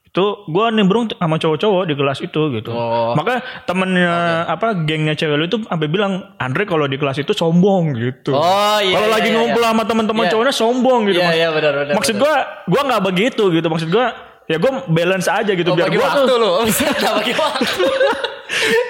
Itu 0.04 0.44
gua 0.44 0.68
nimbrung 0.68 1.08
sama 1.08 1.40
cowok-cowok 1.40 1.88
di 1.88 1.94
kelas 1.96 2.18
itu 2.20 2.42
gitu. 2.52 2.68
Oh. 2.68 3.16
Maka 3.16 3.40
temennya 3.64 4.12
apa 4.44 4.76
gengnya 4.78 5.16
cewek 5.16 5.36
lu 5.36 5.48
itu 5.48 5.56
sampai 5.62 5.88
bilang 5.88 6.36
Andre 6.36 6.68
kalau 6.68 6.84
di 6.84 7.00
kelas 7.00 7.16
itu 7.16 7.32
sombong 7.32 7.96
gitu. 7.96 8.36
Oh, 8.36 8.76
iya, 8.76 8.92
Kalau 8.92 9.08
iya, 9.08 9.14
lagi 9.16 9.28
iya, 9.30 9.40
ngumpul 9.40 9.64
iya. 9.64 9.72
sama 9.72 9.82
teman-teman 9.82 10.22
Iya. 10.22 10.32
cowoknya 10.36 10.52
sombong 10.52 11.00
gitu. 11.08 11.16
Iya 11.16 11.24
Maksud- 11.24 11.40
iya 11.40 11.48
benar 11.48 11.72
benar. 11.74 11.92
Maksud 11.96 12.14
gua 12.20 12.34
gua 12.68 12.82
nggak 12.84 13.02
begitu 13.02 13.44
gitu. 13.48 13.66
Maksud 13.66 13.88
gua 13.88 14.06
ya 14.46 14.56
gua 14.58 14.82
balance 14.86 15.28
aja 15.28 15.52
gitu 15.52 15.70
Oh, 15.72 15.76
biar 15.76 15.88
waktu 15.90 16.22
tuh. 16.28 16.54
Udah 16.66 17.12
bagi 17.18 17.34
waktu. 17.34 17.84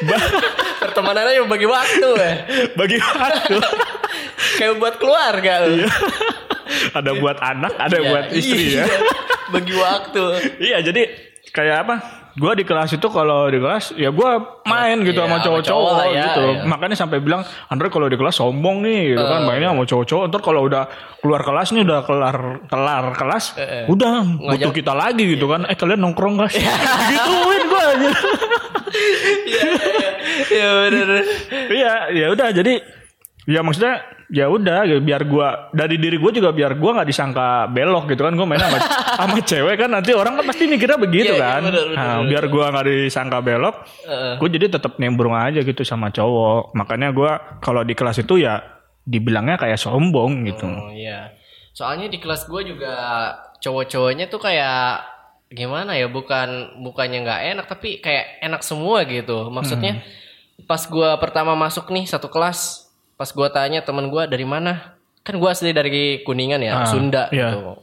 Pertemanannya 0.82 1.32
yang 1.38 1.48
bagi 1.48 1.66
waktu 1.68 2.08
ya. 2.18 2.32
bagi 2.74 2.98
waktu. 2.98 3.56
Kayak 4.58 4.74
buat 4.78 4.94
keluarga 4.98 5.52
lu. 5.66 5.86
ada 6.92 7.10
buat 7.14 7.38
anak, 7.38 7.72
ada 7.78 7.96
Iya, 8.00 8.08
buat 8.10 8.26
istri 8.32 8.74
iya. 8.74 8.84
ya. 8.84 8.98
Bagi 9.52 9.74
waktu. 9.76 10.24
Iya 10.58 10.78
jadi 10.82 11.02
kayak 11.52 11.76
apa? 11.86 11.94
Gua 12.32 12.56
di 12.56 12.64
kelas 12.64 12.96
itu 12.96 13.06
kalau 13.12 13.52
di 13.52 13.60
kelas 13.60 13.92
ya 13.92 14.08
gua 14.08 14.40
main 14.64 15.04
gitu 15.04 15.20
Iya, 15.20 15.28
sama 15.28 15.36
cowok-cowok 15.44 15.68
cowok 15.68 15.92
lah 15.92 16.06
ya, 16.08 16.24
gitu. 16.32 16.42
iya. 16.48 16.64
Makanya 16.64 16.96
sampai 16.96 17.18
bilang 17.20 17.42
Andre 17.68 17.92
kalau 17.92 18.08
di 18.08 18.16
kelas 18.16 18.34
sombong 18.40 18.80
nih 18.80 19.12
gitu 19.12 19.24
kan 19.24 19.40
mainnya 19.44 19.68
sama 19.76 19.84
cowok-cowok. 19.84 20.24
Ntar 20.32 20.40
kalau 20.40 20.60
udah 20.64 20.82
keluar 21.20 21.40
kelas 21.44 21.68
nih 21.76 21.82
udah 21.84 22.00
kelar 22.08 22.36
kelar 22.66 23.04
kelas, 23.14 23.44
udah 23.88 24.12
butuh 24.48 24.72
kita 24.72 24.92
lagi 24.96 25.24
gitu 25.36 25.44
kan. 25.44 25.68
Eh 25.68 25.76
kalian 25.76 26.00
nongkrong 26.00 26.40
guys. 26.40 26.56
Gituin 27.12 27.62
gua 27.68 27.82
aja. 27.92 28.10
Iya. 30.52 30.70
Iya, 31.72 31.92
ya 32.12 32.26
udah 32.32 32.48
jadi 32.52 32.74
Ya 33.42 33.58
maksudnya 33.58 33.98
ya 34.32 34.48
udah 34.48 34.88
gitu, 34.88 35.00
biar 35.04 35.28
gua 35.28 35.68
dari 35.76 36.00
diri 36.00 36.16
gua 36.16 36.32
juga 36.32 36.50
biar 36.50 36.80
gua 36.80 36.96
nggak 36.96 37.08
disangka 37.12 37.68
belok 37.68 38.08
gitu 38.08 38.24
kan 38.24 38.32
gua 38.32 38.48
main 38.48 38.64
sama 38.64 38.78
sama 39.20 39.36
cewek 39.44 39.76
kan 39.76 39.90
nanti 39.92 40.16
orang 40.16 40.40
kan 40.40 40.44
pasti 40.48 40.64
mikirnya 40.64 40.96
begitu 40.96 41.36
Iya, 41.36 41.36
iya, 41.36 41.44
kan. 41.44 41.60
bener, 41.68 41.84
bener, 41.84 41.96
nah, 42.00 42.16
bener. 42.16 42.28
biar 42.32 42.44
gua 42.48 42.64
nggak 42.72 42.86
disangka 42.88 43.38
belok, 43.44 43.76
Heeh. 44.08 44.34
gua 44.40 44.48
jadi 44.48 44.66
tetap 44.72 44.92
nimbrung 44.96 45.36
aja 45.36 45.60
gitu 45.60 45.84
sama 45.84 46.08
cowok. 46.08 46.72
Makanya 46.72 47.12
gua 47.12 47.60
kalau 47.60 47.84
di 47.84 47.92
kelas 47.92 48.24
itu 48.24 48.40
ya 48.40 48.64
dibilangnya 49.04 49.60
kayak 49.60 49.76
sombong 49.76 50.48
gitu. 50.48 50.64
Oh 50.64 50.88
iya. 50.88 51.36
Soalnya 51.72 52.08
di 52.08 52.16
kelas 52.16 52.46
gue 52.46 52.68
juga 52.68 52.94
cowok-cowoknya 53.58 54.28
tuh 54.28 54.38
kayak 54.38 55.02
gimana 55.48 55.96
ya? 55.96 56.06
Bukan 56.06 56.80
bukannya 56.80 57.24
nggak 57.24 57.40
enak 57.52 57.66
tapi 57.66 57.98
kayak 57.98 58.40
enak 58.40 58.60
semua 58.62 59.02
gitu. 59.04 59.48
Maksudnya 59.50 60.00
pas 60.64 60.84
gue 60.84 61.10
pertama 61.18 61.56
masuk 61.58 61.90
nih 61.90 62.06
satu 62.06 62.30
kelas, 62.30 62.81
pas 63.22 63.30
gue 63.30 63.48
tanya 63.48 63.78
temen 63.80 64.10
gue 64.10 64.22
dari 64.26 64.42
mana? 64.42 64.98
Kan 65.22 65.38
gue 65.38 65.46
asli 65.46 65.70
dari 65.70 66.18
Kuningan 66.20 66.58
ya, 66.58 66.82
Ah, 66.82 66.90
Sunda 66.90 67.30
iya. 67.30 67.54
gitu. 67.54 67.78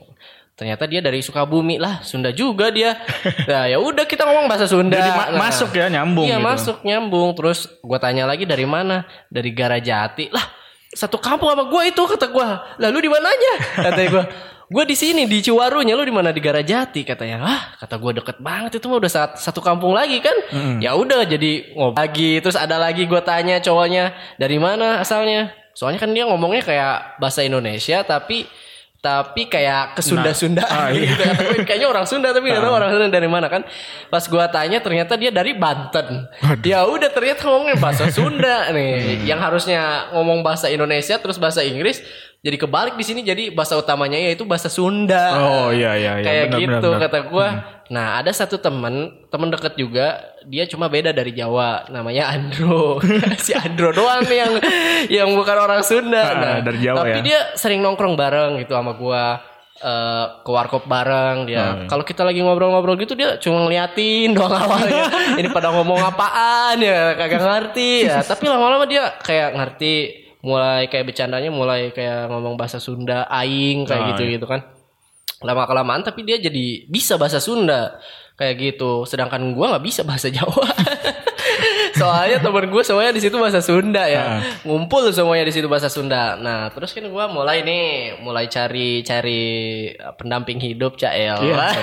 Ternyata 0.54 0.84
dia 0.84 1.00
dari 1.00 1.24
Sukabumi 1.24 1.80
lah, 1.80 2.04
Sunda 2.04 2.36
juga 2.36 2.68
dia. 2.68 3.00
Nah 3.48 3.64
ya 3.64 3.80
udah 3.80 4.04
kita 4.04 4.28
ngomong 4.28 4.52
bahasa 4.52 4.68
Sunda. 4.68 5.00
Jadi 5.00 5.08
ma- 5.10 5.32
Nah, 5.32 5.40
masuk 5.40 5.72
ya 5.72 5.88
nyambung 5.88 6.28
Iya 6.28 6.36
gitu. 6.36 6.44
masuk 6.44 6.78
nyambung. 6.84 7.32
Terus 7.32 7.72
gue 7.80 7.96
tanya 7.98 8.28
lagi 8.28 8.44
dari 8.44 8.68
mana? 8.68 9.08
Dari 9.32 9.56
Garajati. 9.56 10.28
Lah 10.28 10.44
satu 10.92 11.16
kampung 11.16 11.48
sama 11.48 11.64
gue 11.64 11.82
itu 11.88 12.02
kata 12.04 12.28
gue. 12.28 12.48
Lalu 12.76 12.98
di 13.00 13.10
mananya? 13.10 13.54
Katanya 13.80 14.10
gue. 14.12 14.26
Gue 14.70 14.86
di 14.86 14.94
sini 14.94 15.26
di 15.26 15.42
Ciwarunya. 15.42 15.98
Lu 15.98 16.06
di 16.06 16.14
mana 16.14 16.30
di 16.30 16.38
Garajati? 16.38 17.02
Katanya. 17.02 17.42
Ah 17.42 17.62
kata 17.76 17.98
gue 17.98 18.22
deket 18.22 18.38
banget 18.38 18.78
itu 18.78 18.86
mah 18.86 19.02
udah 19.02 19.10
saat, 19.10 19.32
satu 19.42 19.60
kampung 19.60 19.98
lagi 19.98 20.22
kan? 20.22 20.34
Ya 20.78 20.94
udah 20.94 21.26
jadi 21.26 21.74
ngobrol 21.74 21.98
lagi. 21.98 22.38
Terus 22.38 22.54
ada 22.54 22.78
lagi 22.78 23.10
gue 23.10 23.22
tanya 23.26 23.58
cowoknya 23.58 24.14
dari 24.38 24.62
mana 24.62 25.02
asalnya? 25.02 25.50
Soalnya 25.74 25.98
kan 25.98 26.14
dia 26.14 26.30
ngomongnya 26.30 26.62
kayak 26.62 27.18
bahasa 27.18 27.42
Indonesia 27.42 28.06
tapi 28.06 28.46
tapi 29.00 29.48
kayak 29.48 29.96
kesunda-sundaan 29.96 30.68
Ah, 30.68 30.92
iya. 30.94 31.16
gitu. 31.16 31.24
Kata 31.24 31.42
gue, 31.56 31.64
kayaknya 31.64 31.88
orang 31.88 32.04
Sunda 32.04 32.36
tapi 32.36 32.52
nggak 32.52 32.60
tahu 32.60 32.74
orang 32.76 32.92
Sunda 32.92 33.08
dari 33.08 33.30
mana 33.32 33.48
kan. 33.48 33.64
Pas 34.12 34.28
gua 34.28 34.52
tanya 34.52 34.84
ternyata 34.84 35.16
dia 35.16 35.32
dari 35.32 35.56
Banten. 35.56 36.28
Ya 36.68 36.84
udah 36.84 37.08
ternyata 37.08 37.48
ngomongnya 37.48 37.80
bahasa 37.80 38.12
Sunda 38.12 38.68
nih. 38.76 39.24
Yang 39.24 39.40
harusnya 39.40 39.82
ngomong 40.12 40.44
bahasa 40.44 40.68
Indonesia 40.68 41.16
terus 41.16 41.40
bahasa 41.40 41.64
Inggris 41.64 42.04
jadi 42.40 42.56
kebalik 42.56 42.96
di 42.96 43.04
sini 43.04 43.20
jadi 43.20 43.52
bahasa 43.52 43.76
utamanya 43.76 44.16
yaitu 44.16 44.48
bahasa 44.48 44.72
Sunda. 44.72 45.36
Oh, 45.36 45.70
iya, 45.76 45.92
iya, 46.00 46.12
iya. 46.20 46.24
Kayak 46.24 46.46
Benar, 46.48 46.60
gitu 46.60 46.70
benar, 46.72 46.92
benar. 46.96 47.02
kata 47.04 47.20
gua. 47.28 47.48
Nah, 47.90 48.22
ada 48.22 48.32
satu 48.32 48.56
temen, 48.56 48.96
temen 49.28 49.50
deket 49.50 49.74
juga, 49.76 50.22
dia 50.46 50.64
cuma 50.64 50.88
beda 50.88 51.10
dari 51.10 51.34
Jawa, 51.34 51.90
namanya 51.90 52.32
Andro. 52.32 53.02
si 53.44 53.52
Andro 53.52 53.92
doang 53.92 54.24
nih 54.24 54.38
yang 54.40 54.54
yang 55.10 55.30
bukan 55.36 55.58
orang 55.58 55.82
Sunda. 55.84 56.22
Ah, 56.22 56.36
Nah, 56.38 56.56
dari 56.64 56.80
Jawa 56.80 57.02
tapi 57.02 57.20
ya. 57.20 57.26
dia 57.26 57.40
sering 57.58 57.84
nongkrong 57.84 58.16
bareng 58.16 58.62
gitu 58.62 58.72
sama 58.72 58.96
gua 58.96 59.42
eh, 59.76 60.26
ke 60.40 60.50
warkop 60.54 60.88
bareng 60.88 61.44
dia. 61.44 61.60
Iya. 61.60 61.92
Kalau 61.92 62.08
kita 62.08 62.24
lagi 62.24 62.40
ngobrol-ngobrol 62.40 62.96
gitu 62.96 63.20
dia 63.20 63.36
cuma 63.36 63.68
ngeliatin 63.68 64.32
doang 64.32 64.56
awalnya. 64.56 65.12
Ini 65.44 65.52
pada 65.52 65.76
ngomong 65.76 66.00
apaan 66.00 66.80
ya 66.80 67.20
kagak 67.20 67.42
ngerti 67.42 68.08
ya. 68.08 68.24
Tapi 68.32 68.48
lama-lama 68.48 68.88
dia 68.88 69.12
kayak 69.20 69.60
ngerti 69.60 69.94
mulai 70.40 70.88
kayak 70.88 71.12
bercandanya 71.12 71.52
mulai 71.52 71.92
kayak 71.92 72.32
ngomong 72.32 72.56
bahasa 72.56 72.80
Sunda 72.80 73.28
aing 73.28 73.84
kayak 73.84 74.04
Oh, 74.04 74.08
gitu 74.16 74.24
iya. 74.24 74.32
gitu 74.40 74.46
kan. 74.48 74.64
Lama 75.44 75.64
kelamaan 75.68 76.04
tapi 76.04 76.24
dia 76.24 76.40
jadi 76.40 76.88
bisa 76.88 77.16
bahasa 77.20 77.40
Sunda 77.44 78.00
kayak 78.36 78.56
gitu. 78.60 79.04
Sedangkan 79.04 79.52
gua 79.52 79.76
nggak 79.76 79.86
bisa 79.86 80.02
bahasa 80.08 80.32
Jawa. 80.32 80.64
Soalnya 82.00 82.38
temen 82.40 82.66
gue 82.72 82.84
semuanya 82.88 83.12
di 83.12 83.22
situ 83.22 83.36
bahasa 83.36 83.60
Sunda 83.60 84.04
ya. 84.08 84.24
Ah. 84.24 84.40
Ngumpul 84.64 85.12
semuanya 85.12 85.44
di 85.44 85.54
situ 85.54 85.68
bahasa 85.68 85.92
Sunda. 85.92 86.40
Nah, 86.40 86.72
terus 86.72 86.96
kan 86.96 87.04
gua 87.12 87.28
mulai 87.28 87.62
nih, 87.68 88.18
mulai 88.24 88.48
cari 88.48 89.04
cari 89.04 89.44
uh, 90.00 90.16
pendamping 90.16 90.64
hidup 90.64 90.96
Cael. 90.96 91.38
Iya. 91.44 91.76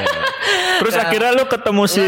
Terus 0.80 0.94
akhirnya 0.96 1.32
lu 1.32 1.44
ketemu 1.49 1.85
si 1.88 2.06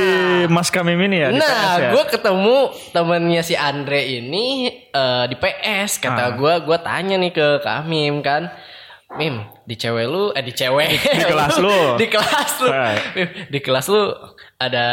Mas 0.53 0.69
Kamim 0.69 1.01
ini 1.01 1.25
ya 1.25 1.29
Nah, 1.33 1.81
ya? 1.81 1.91
gue 1.97 2.05
ketemu 2.09 2.69
temennya 2.93 3.41
si 3.41 3.57
Andre 3.57 4.05
ini 4.05 4.69
eh, 4.93 5.25
di 5.29 5.37
PS. 5.37 6.01
Ah. 6.01 6.01
Kata 6.05 6.25
gua, 6.37 6.61
gua 6.61 6.79
tanya 6.81 7.17
nih 7.17 7.33
ke 7.33 7.65
Kamim 7.65 8.21
kan. 8.21 8.53
Mim, 9.17 9.41
di 9.65 9.73
cewek 9.73 10.05
lu, 10.05 10.37
eh 10.37 10.45
di 10.45 10.53
cewek. 10.53 11.01
Di 11.01 11.25
kelas 11.25 11.57
lu. 11.57 11.79
di 12.01 12.07
kelas 12.13 12.53
lu. 12.61 12.69
Ah. 12.69 12.93
Mim, 13.17 13.29
di 13.49 13.59
kelas 13.65 13.87
lu 13.89 14.05
ada 14.59 14.87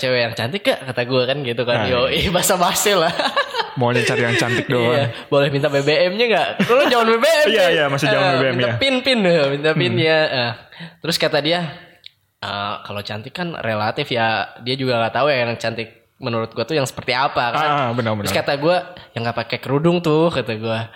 cewek 0.00 0.20
yang 0.24 0.32
cantik 0.32 0.64
gak? 0.64 0.88
Kata 0.88 1.04
gua 1.04 1.28
kan 1.28 1.44
gitu 1.44 1.62
kan. 1.68 1.84
Ah, 1.84 1.88
Yo, 1.88 2.08
ih 2.16 2.32
bahasa 2.32 2.56
basi 2.56 2.96
lah. 2.96 3.12
Maunya 3.76 4.04
cari 4.04 4.24
yang 4.24 4.36
cantik 4.36 4.68
doang. 4.68 4.92
Iya, 4.96 5.12
boleh 5.28 5.48
minta 5.52 5.68
BBM-nya 5.68 6.26
nggak? 6.28 6.48
Lu 6.64 6.84
jangan 6.88 7.06
BBM. 7.08 7.46
Iya, 7.48 7.64
iya, 7.72 7.84
masih 7.88 8.08
jangan 8.08 8.32
Eh, 8.32 8.36
BBM, 8.40 8.54
Minta 8.56 8.68
ya. 8.68 8.76
pin 8.80 8.94
pin, 9.00 9.18
eh, 9.24 9.46
minta 9.48 9.70
pin 9.72 9.92
ya. 9.96 10.18
Eh, 10.28 10.52
Terus 11.04 11.16
kata 11.16 11.38
dia, 11.40 11.60
eh, 12.40 12.74
kalau 12.84 13.00
cantik 13.00 13.32
kan 13.32 13.52
relatif 13.56 14.08
ya. 14.08 14.56
Dia 14.60 14.74
juga 14.76 14.96
nggak 15.00 15.14
tahu 15.16 15.26
ya 15.28 15.36
yang 15.44 15.56
cantik 15.56 15.88
menurut 16.16 16.52
gua 16.52 16.64
tuh 16.64 16.76
yang 16.76 16.88
seperti 16.88 17.12
apa 17.12 17.44
kan. 17.52 17.68
Ah, 17.68 17.90
benar-benar. 17.92 18.28
Terus 18.28 18.36
kata 18.36 18.52
gua, 18.56 18.76
yang 19.12 19.28
nggak 19.28 19.38
pakai 19.44 19.58
kerudung 19.60 20.00
tuh, 20.00 20.28
kata 20.28 20.52
gua. 20.56 20.88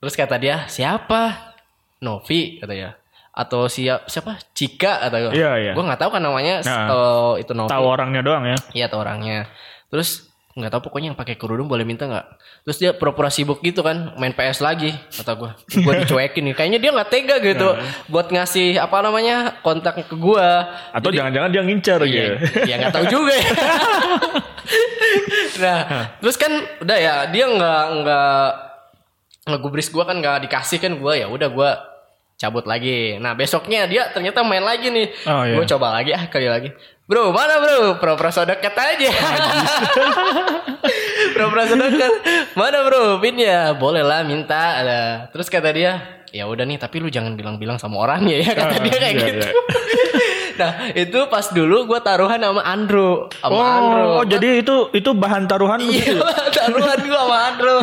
Terus 0.00 0.16
kata 0.16 0.36
dia, 0.36 0.64
siapa? 0.68 1.52
Novi, 2.00 2.56
katanya. 2.60 2.96
Atau 3.32 3.64
siapa? 3.64 4.04
Siapa? 4.04 4.36
Cika, 4.52 5.08
kata 5.08 5.16
gua. 5.18 5.32
Iya, 5.32 5.50
iya. 5.56 5.72
Gua 5.72 5.88
nggak 5.88 6.00
tahu 6.04 6.10
kan 6.12 6.22
namanya. 6.22 6.60
Nah. 6.62 6.86
kalau 6.88 7.24
itu 7.40 7.52
Novi. 7.56 7.72
Tahu 7.72 7.84
orangnya 7.88 8.20
doang 8.20 8.44
ya. 8.44 8.56
Iya 8.76 8.86
tuh 8.92 9.00
orangnya. 9.00 9.48
Terus 9.88 10.28
nggak 10.52 10.68
tahu 10.68 10.92
pokoknya 10.92 11.08
yang 11.08 11.16
pakai 11.16 11.40
kerudung 11.40 11.64
boleh 11.64 11.80
minta 11.80 12.04
nggak? 12.04 12.26
Terus 12.68 12.76
dia 12.76 12.92
pura-pura 12.92 13.32
sibuk 13.32 13.64
gitu 13.64 13.80
kan, 13.80 14.12
main 14.20 14.36
PS 14.36 14.60
lagi 14.60 14.92
kata 14.92 15.32
gue. 15.32 15.50
Gue 15.80 15.92
dicuekin 16.04 16.44
nih. 16.52 16.54
Kayaknya 16.54 16.78
dia 16.84 16.90
nggak 16.92 17.08
tega 17.08 17.36
gitu 17.40 17.68
buat 18.12 18.28
ngasih 18.28 18.76
apa 18.76 19.00
namanya 19.00 19.56
kontak 19.64 20.04
ke 20.04 20.12
gue. 20.12 20.48
Atau 20.92 21.08
jangan-jangan 21.08 21.48
dia 21.56 21.62
ngincer 21.64 22.00
Iya, 22.04 22.12
gitu. 22.12 22.34
ya 22.68 22.74
nggak 22.84 22.92
tahu 22.92 23.04
juga 23.08 23.32
ya. 23.32 23.48
nah, 25.56 25.80
terus 26.20 26.36
kan 26.36 26.52
udah 26.84 26.98
ya 27.00 27.14
dia 27.32 27.44
nggak 27.48 27.84
nggak 28.04 28.44
ngegubris 29.48 29.88
gue 29.90 30.04
kan 30.04 30.16
nggak 30.20 30.46
dikasih 30.46 30.78
kan 30.78 30.92
gue 31.00 31.12
ya 31.16 31.26
udah 31.26 31.48
gue 31.50 31.70
cabut 32.42 32.66
lagi. 32.66 33.22
Nah 33.22 33.38
besoknya 33.38 33.86
dia 33.86 34.10
ternyata 34.10 34.42
main 34.42 34.66
lagi 34.66 34.90
nih. 34.90 35.14
Oh, 35.30 35.46
iya. 35.46 35.54
Gue 35.54 35.66
coba 35.70 35.94
lagi 35.94 36.10
ah 36.10 36.26
kali 36.26 36.50
lagi. 36.50 36.74
Bro 37.06 37.30
mana 37.30 37.62
bro? 37.62 38.02
Pura-pura 38.02 38.34
sodekat 38.34 38.74
aja. 38.74 39.10
Sodekat. 41.70 42.12
Mana 42.58 42.82
bro? 42.82 43.22
Pinnya 43.22 43.78
boleh 43.78 44.02
lah 44.02 44.26
minta. 44.26 44.82
Ada. 44.82 45.00
Terus 45.30 45.46
kata 45.46 45.70
dia 45.70 45.92
ya 46.32 46.48
udah 46.48 46.64
nih 46.64 46.80
tapi 46.80 46.96
lu 46.98 47.12
jangan 47.12 47.36
bilang-bilang 47.36 47.76
sama 47.76 48.00
orangnya 48.08 48.40
ya 48.40 48.56
kata 48.56 48.74
Ah, 48.74 48.80
dia 48.80 48.96
kayak 48.96 49.14
iya, 49.14 49.26
gitu. 49.28 49.48
iya. 49.52 49.52
Nah 50.58 50.72
itu 50.92 51.18
pas 51.26 51.46
dulu 51.48 51.86
gue 51.86 52.00
taruhan 52.00 52.36
sama 52.36 52.62
Andrew 52.62 53.26
sama 53.34 53.52
Oh, 53.52 53.62
Andrew 53.62 54.06
oh, 54.12 54.24
jadi 54.24 54.48
itu 54.58 54.76
itu 54.92 55.10
bahan 55.12 55.44
taruhan 55.44 55.78
Iya, 55.78 55.92
gitu? 55.92 56.18
taruhan 56.58 56.98
gue 56.98 57.18
sama 57.18 57.36
Andro. 57.48 57.76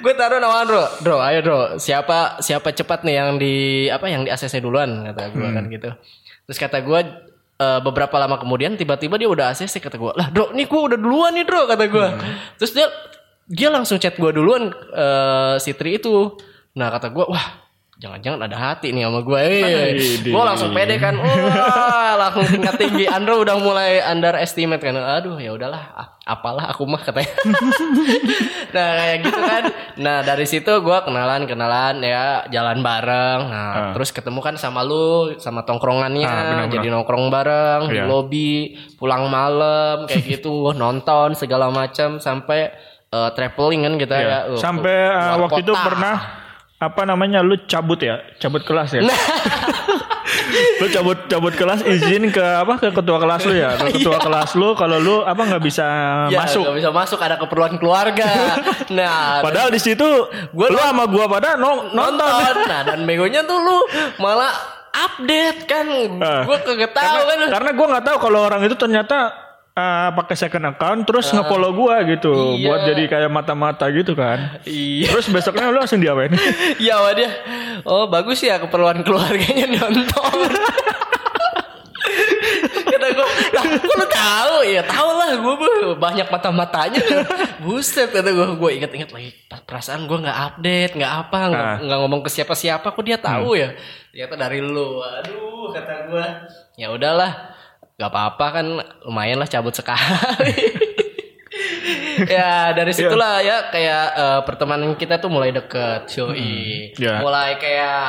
gue 0.00 0.12
taruh 0.14 0.38
sama 0.38 0.56
Andro. 0.58 0.82
Bro, 1.00 1.16
ayo 1.20 1.38
Bro. 1.40 1.58
Siapa 1.76 2.40
siapa 2.40 2.70
cepat 2.70 3.02
nih 3.02 3.14
yang 3.14 3.30
di 3.36 3.54
apa 3.86 4.06
yang 4.06 4.22
di 4.22 4.30
ACC 4.30 4.58
duluan 4.58 5.06
kata 5.06 5.30
gue 5.30 5.48
kan 5.48 5.64
gitu. 5.66 5.90
Terus 6.44 6.58
kata 6.58 6.78
gue 6.80 7.00
eh, 7.56 7.80
beberapa 7.80 8.16
lama 8.16 8.36
kemudian 8.36 8.74
tiba-tiba 8.74 9.14
dia 9.14 9.28
udah 9.28 9.52
ACC 9.52 9.78
kata 9.78 9.94
gue. 9.94 10.12
Lah, 10.14 10.28
Bro, 10.28 10.50
nih 10.52 10.64
gue 10.64 10.80
udah 10.80 10.98
duluan 10.98 11.32
nih, 11.32 11.44
Bro 11.44 11.68
kata 11.68 11.84
gue. 11.86 12.06
Terus 12.56 12.72
dia 12.72 12.86
dia 13.46 13.68
langsung 13.68 13.98
chat 13.98 14.14
gue 14.14 14.30
duluan 14.30 14.68
eh, 14.74 15.54
si 15.58 15.70
Tri 15.72 15.96
itu. 15.96 16.34
Nah, 16.70 16.86
kata 16.88 17.10
gue, 17.10 17.26
wah 17.26 17.46
Jangan-jangan 18.00 18.40
ada 18.40 18.56
hati 18.56 18.90
nih 18.90 19.04
sama 19.04 19.20
gue. 19.20 19.44
Gue 20.24 20.40
langsung 20.42 20.72
pede 20.72 20.96
kan. 20.96 21.12
Wah, 21.14 22.16
langsung 22.18 22.48
tingkat 22.48 22.74
tinggi. 22.74 23.04
Andro 23.06 23.36
udah 23.38 23.56
mulai 23.56 24.00
underestimate 24.00 24.80
kan. 24.80 24.96
Aduh, 24.96 25.36
ya 25.36 25.52
udahlah. 25.52 25.84
a- 25.92 26.10
Apalah 26.22 26.70
aku 26.70 26.86
mah 26.86 26.96
katanya. 26.98 27.28
nah, 28.72 28.88
kayak 28.94 29.18
gitu 29.20 29.40
kan. 29.42 29.64
Nah, 29.96 30.16
dari 30.22 30.46
situ 30.46 30.72
gue 30.72 30.98
kenalan-kenalan 31.02 32.00
ya, 32.00 32.24
jalan 32.48 32.80
bareng. 32.80 33.40
Nah, 33.46 33.68
Ah. 33.70 33.92
terus 33.92 34.08
ketemu 34.10 34.38
kan 34.38 34.54
sama 34.54 34.80
lu, 34.80 35.34
sama 35.36 35.60
tongkrongannya, 35.60 36.22
Ah, 36.22 36.32
benar-benar. 36.46 36.72
jadi 36.72 36.86
nongkrong 36.88 37.26
bareng 37.28 37.82
di 37.86 37.98
Iya. 37.98 38.04
lobby, 38.06 38.52
pulang 38.94 39.26
malam 39.26 40.06
kayak 40.06 40.22
gitu, 40.38 40.70
nonton 40.72 41.34
segala 41.34 41.68
macam 41.68 42.16
sampai 42.16 42.70
eh, 43.10 43.30
traveling 43.34 43.82
kan 43.82 43.94
kita 43.98 44.14
Iya. 44.14 44.24
ya. 44.24 44.38
Uh, 44.46 44.60
Sampai 44.62 44.94
uh, 45.10 45.34
waktu 45.42 45.66
itu 45.66 45.74
kota. 45.74 45.82
pernah 45.82 46.16
apa 46.80 47.04
namanya 47.04 47.44
lu 47.44 47.60
cabut 47.68 48.00
ya 48.00 48.24
cabut 48.40 48.64
kelas 48.64 48.96
ya 48.96 49.04
lu 50.80 50.86
cabut 50.88 51.28
cabut 51.28 51.52
kelas 51.52 51.84
izin 51.84 52.32
ke 52.32 52.40
apa 52.40 52.80
ke 52.80 52.88
ketua 52.88 53.20
kelas 53.20 53.44
lu 53.44 53.52
ya 53.52 53.76
ke 53.76 53.92
ketua 54.00 54.16
kelas 54.16 54.56
lu 54.56 54.72
kalau 54.72 54.96
lu 54.96 55.20
apa 55.20 55.44
nggak 55.44 55.60
bisa 55.60 55.86
Ya, 56.32 56.40
masuk 56.40 56.64
nggak 56.64 56.76
bisa 56.80 56.90
masuk 56.90 57.18
ada 57.20 57.36
keperluan 57.36 57.76
keluarga. 57.76 58.56
nah, 58.96 59.42
padahal 59.44 59.68
di 59.68 59.80
situ 59.82 60.06
Gua 60.56 60.66
lu 60.70 60.78
sama 60.78 61.04
gua 61.04 61.26
pada 61.28 61.60
no- 61.60 61.90
nonton 61.90 62.16
nonton. 62.16 62.54
Nah, 62.64 62.80
dan 62.86 63.04
begonya 63.04 63.44
tuh 63.44 63.58
lu 63.60 63.78
malah 64.16 64.52
update 64.90 65.66
kan. 65.66 65.86
Ah. 66.22 66.42
Gue 66.48 66.58
kagak 66.64 66.92
tahu 66.96 67.18
kan. 67.24 67.26
karena, 67.28 67.46
karena 67.50 67.70
gua 67.76 67.86
nggak 67.92 68.04
tahu 68.08 68.16
kalau 68.24 68.40
orang 68.46 68.60
itu 68.64 68.76
ternyata 68.78 69.18
eh, 69.80 70.08
pakai 70.12 70.36
second 70.36 70.66
account 70.68 71.00
terus 71.02 71.26
nge-follow 71.28 71.72
gua 71.72 72.04
gitu 72.04 72.32
Iya. 72.54 72.64
buat 72.64 72.80
jadi 72.86 73.02
kayak 73.06 73.30
mata-mata 73.30 73.88
gitu 73.88 74.12
kan. 74.12 74.60
Iya. 74.62 75.08
Terus 75.08 75.26
besoknya 75.28 75.68
lu 75.68 75.78
langsung 75.78 75.98
diapain? 75.98 76.30
Iya 76.82 76.96
dia. 77.12 77.30
Oh 77.82 78.04
bagus 78.06 78.40
ya 78.40 78.56
keperluan 78.56 79.00
keluarganya 79.00 79.66
nonton. 79.70 80.50
Kata 82.90 83.06
gue, 83.06 83.26
lah 83.54 83.64
kok 83.78 83.94
lu 83.94 84.06
tahu? 84.08 84.54
Ya 84.66 84.82
tahu 84.82 85.08
lah 85.14 85.30
gue 85.32 85.54
banyak 85.96 86.26
mata-matanya. 86.26 87.00
Buset 87.60 88.10
kata 88.10 88.28
gue, 88.28 88.46
gue 88.56 88.70
inget-inget 88.76 89.10
lagi 89.10 89.30
perasaan 89.46 90.04
gue 90.04 90.18
nggak 90.18 90.38
update, 90.48 90.92
nggak 90.98 91.12
apa, 91.26 91.40
nggak 91.48 91.64
Ah. 91.64 91.76
nggak 91.80 91.98
ngomong 92.02 92.20
ke 92.20 92.30
siapa-siapa. 92.30 92.84
Kok 92.90 93.04
dia 93.04 93.16
tahu 93.16 93.54
ya? 93.54 93.72
Ternyata 94.10 94.34
dari 94.36 94.58
lu. 94.60 95.00
Aduh 95.00 95.70
kata 95.70 96.10
gue, 96.10 96.26
ya 96.76 96.90
udahlah, 96.90 97.49
nggak 98.00 98.08
apa-apa 98.08 98.46
kan 98.50 98.66
lumayan 99.04 99.36
lah 99.36 99.44
cabut 99.44 99.76
sekali. 99.76 100.56
ya 102.32 102.72
dari 102.72 102.92
situlah 102.92 103.40
ya 103.40 103.68
kayak 103.68 104.04
eh, 104.14 104.40
pertemanan 104.42 104.92
kita 104.94 105.16
tuh 105.16 105.28
mulai 105.28 105.52
deket 105.52 106.08
Yoi. 106.10 106.96
Ya. 106.96 107.20
mulai 107.20 107.56
kayak 107.56 108.04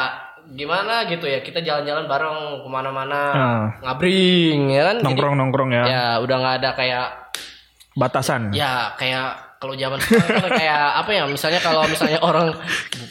gimana 0.51 1.07
gitu 1.07 1.27
ya 1.27 1.39
kita 1.39 1.60
jalan-jalan 1.60 2.07
bareng 2.07 2.38
ke 2.60 2.67
mana-mana 2.67 3.21
Ah. 3.31 3.63
ngabring 3.81 4.67
ya 4.69 4.83
kan 4.86 4.95
Jadi, 5.00 5.05
Nongkrong-nongkrong 5.07 5.69
ya. 5.71 5.83
ya 5.86 6.05
udah 6.19 6.36
nggak 6.38 6.55
ada 6.60 6.69
kayak 6.74 7.07
Batasan. 7.91 8.51
ya 8.51 8.95
kayak 8.95 9.50
kalau 9.61 9.77
zaman 9.77 10.01
sekarang 10.01 10.41
kan 10.41 10.51
kayak 10.57 10.81
apa 11.05 11.11
ya 11.13 11.23
misalnya 11.29 11.61
kalau 11.61 11.85
misalnya 11.85 12.17
orang 12.25 12.57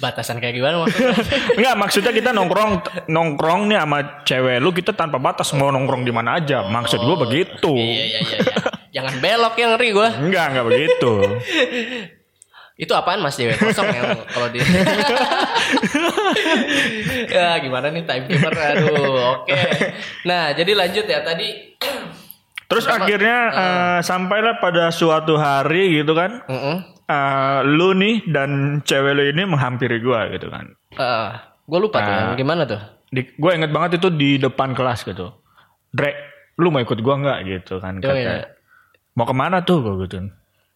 batasan 0.03 0.43
kayak 0.43 0.59
gimana 0.59 0.83
maksudnya 0.83 1.15
Enggak, 1.55 1.75
maksudnya 1.79 2.11
kita 2.11 2.31
nongkrong 2.35 2.73
nongkrong 3.07 3.71
nih 3.71 3.79
sama 3.79 3.99
cewek 4.27 4.59
lu 4.59 4.75
kita 4.75 4.91
tanpa 4.91 5.23
batas 5.23 5.55
mau 5.55 5.71
nongkrong 5.71 6.03
di 6.03 6.11
mana 6.11 6.43
aja. 6.43 6.67
Maksud 6.67 7.07
gua 7.07 7.23
begitu. 7.23 7.71
iya 7.71 8.03
iya 8.03 8.21
iya 8.27 8.39
iya. 8.43 8.55
jangan 8.91 9.23
belok 9.23 9.55
ya 9.55 9.67
ngeri 9.71 9.89
gue 9.95 10.09
Enggak, 10.27 10.45
enggak 10.51 10.67
begitu. 10.67 11.11
itu 12.81 12.93
apaan 12.97 13.21
mas 13.21 13.37
cewek 13.37 13.61
kosong 13.61 13.87
yang 13.93 14.19
kalau 14.33 14.49
di 14.49 14.59
ya 17.29 17.61
gimana 17.61 17.93
nih 17.93 18.09
timekeeper 18.09 18.57
aduh 18.57 19.45
oke 19.45 19.53
nah 20.25 20.57
jadi 20.57 20.73
lanjut 20.73 21.05
ya 21.05 21.21
tadi 21.21 21.77
Terus 22.71 22.87
akhirnya 22.87 23.37
eh, 23.51 23.99
sampailah 24.01 24.57
pada 24.57 24.89
suatu 24.89 25.35
hari 25.35 25.99
gitu 25.99 26.15
kan. 26.15 26.41
Heeh. 26.47 26.77
eh, 27.05 27.59
lu 27.67 27.91
nih 27.93 28.23
dan 28.31 28.51
cewek 28.81 29.13
lu 29.13 29.27
ini 29.27 29.43
menghampiri 29.45 29.99
gua 29.99 30.31
gitu 30.31 30.47
kan. 30.47 30.71
gue 31.67 31.79
lupa 31.79 31.99
tuh 31.99 32.11
Ah. 32.11 32.35
gimana 32.35 32.63
tuh 32.65 32.79
Di, 33.11 33.27
gue 33.29 33.51
inget 33.51 33.71
banget 33.71 33.99
itu 33.99 34.07
di 34.09 34.39
depan 34.39 34.71
kelas 34.71 35.03
gitu. 35.03 35.35
Dre, 35.91 36.15
lu 36.55 36.71
mau 36.71 36.79
ikut 36.79 36.99
gua 36.99 37.19
nggak 37.19 37.39
gitu 37.45 37.79
kan? 37.79 37.99
Oh, 37.99 38.07
Kata, 38.07 38.15
iya. 38.15 38.47
Mau 39.13 39.27
ke 39.27 39.35
mana 39.35 39.63
tuh 39.63 39.83
gue 39.83 40.07
gitu. 40.07 40.31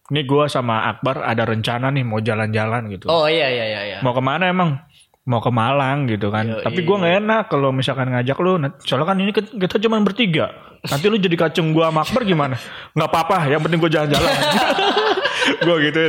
Ini 0.05 0.21
gua 0.25 0.47
sama 0.47 0.87
Akbar 0.87 1.23
ada 1.23 1.47
rencana 1.47 1.89
nih 1.89 2.03
mau 2.03 2.19
jalan-jalan 2.19 2.91
gitu. 2.91 3.07
oh 3.07 3.25
iya 3.25 3.47
iya 3.49 3.65
iya 3.65 3.81
iya 3.87 3.99
Mau 4.03 4.11
ke 4.11 4.21
mana 4.21 4.51
emang? 4.51 4.83
Mau 5.25 5.41
ke 5.41 5.49
Malang 5.49 6.05
gitu 6.05 6.29
kan. 6.29 6.45
Yoi. 6.45 6.61
Tapi 6.61 6.85
gua 6.85 7.01
nggak 7.01 7.15
enak 7.25 7.43
kalau 7.49 7.73
misalkan 7.73 8.13
ngajak 8.13 8.37
lu. 8.45 8.61
Nah, 8.61 8.77
Soalnya 8.85 9.09
kan 9.09 9.17
ini 9.17 9.33
kita 9.33 9.81
cuma 9.81 9.97
bertiga. 10.05 10.53
Nanti 10.85 11.09
lu 11.09 11.17
jadi 11.17 11.33
kacung 11.33 11.73
gua 11.73 11.89
sama 11.89 12.05
Akbar 12.05 12.29
gimana? 12.29 12.61
Nggak 12.93 13.09
apa-apa. 13.09 13.49
Yang 13.49 13.61
penting 13.65 13.79
gua 13.81 13.91
jalan-jalan. 13.91 14.29
gua 15.65 15.77
gitu 15.81 15.99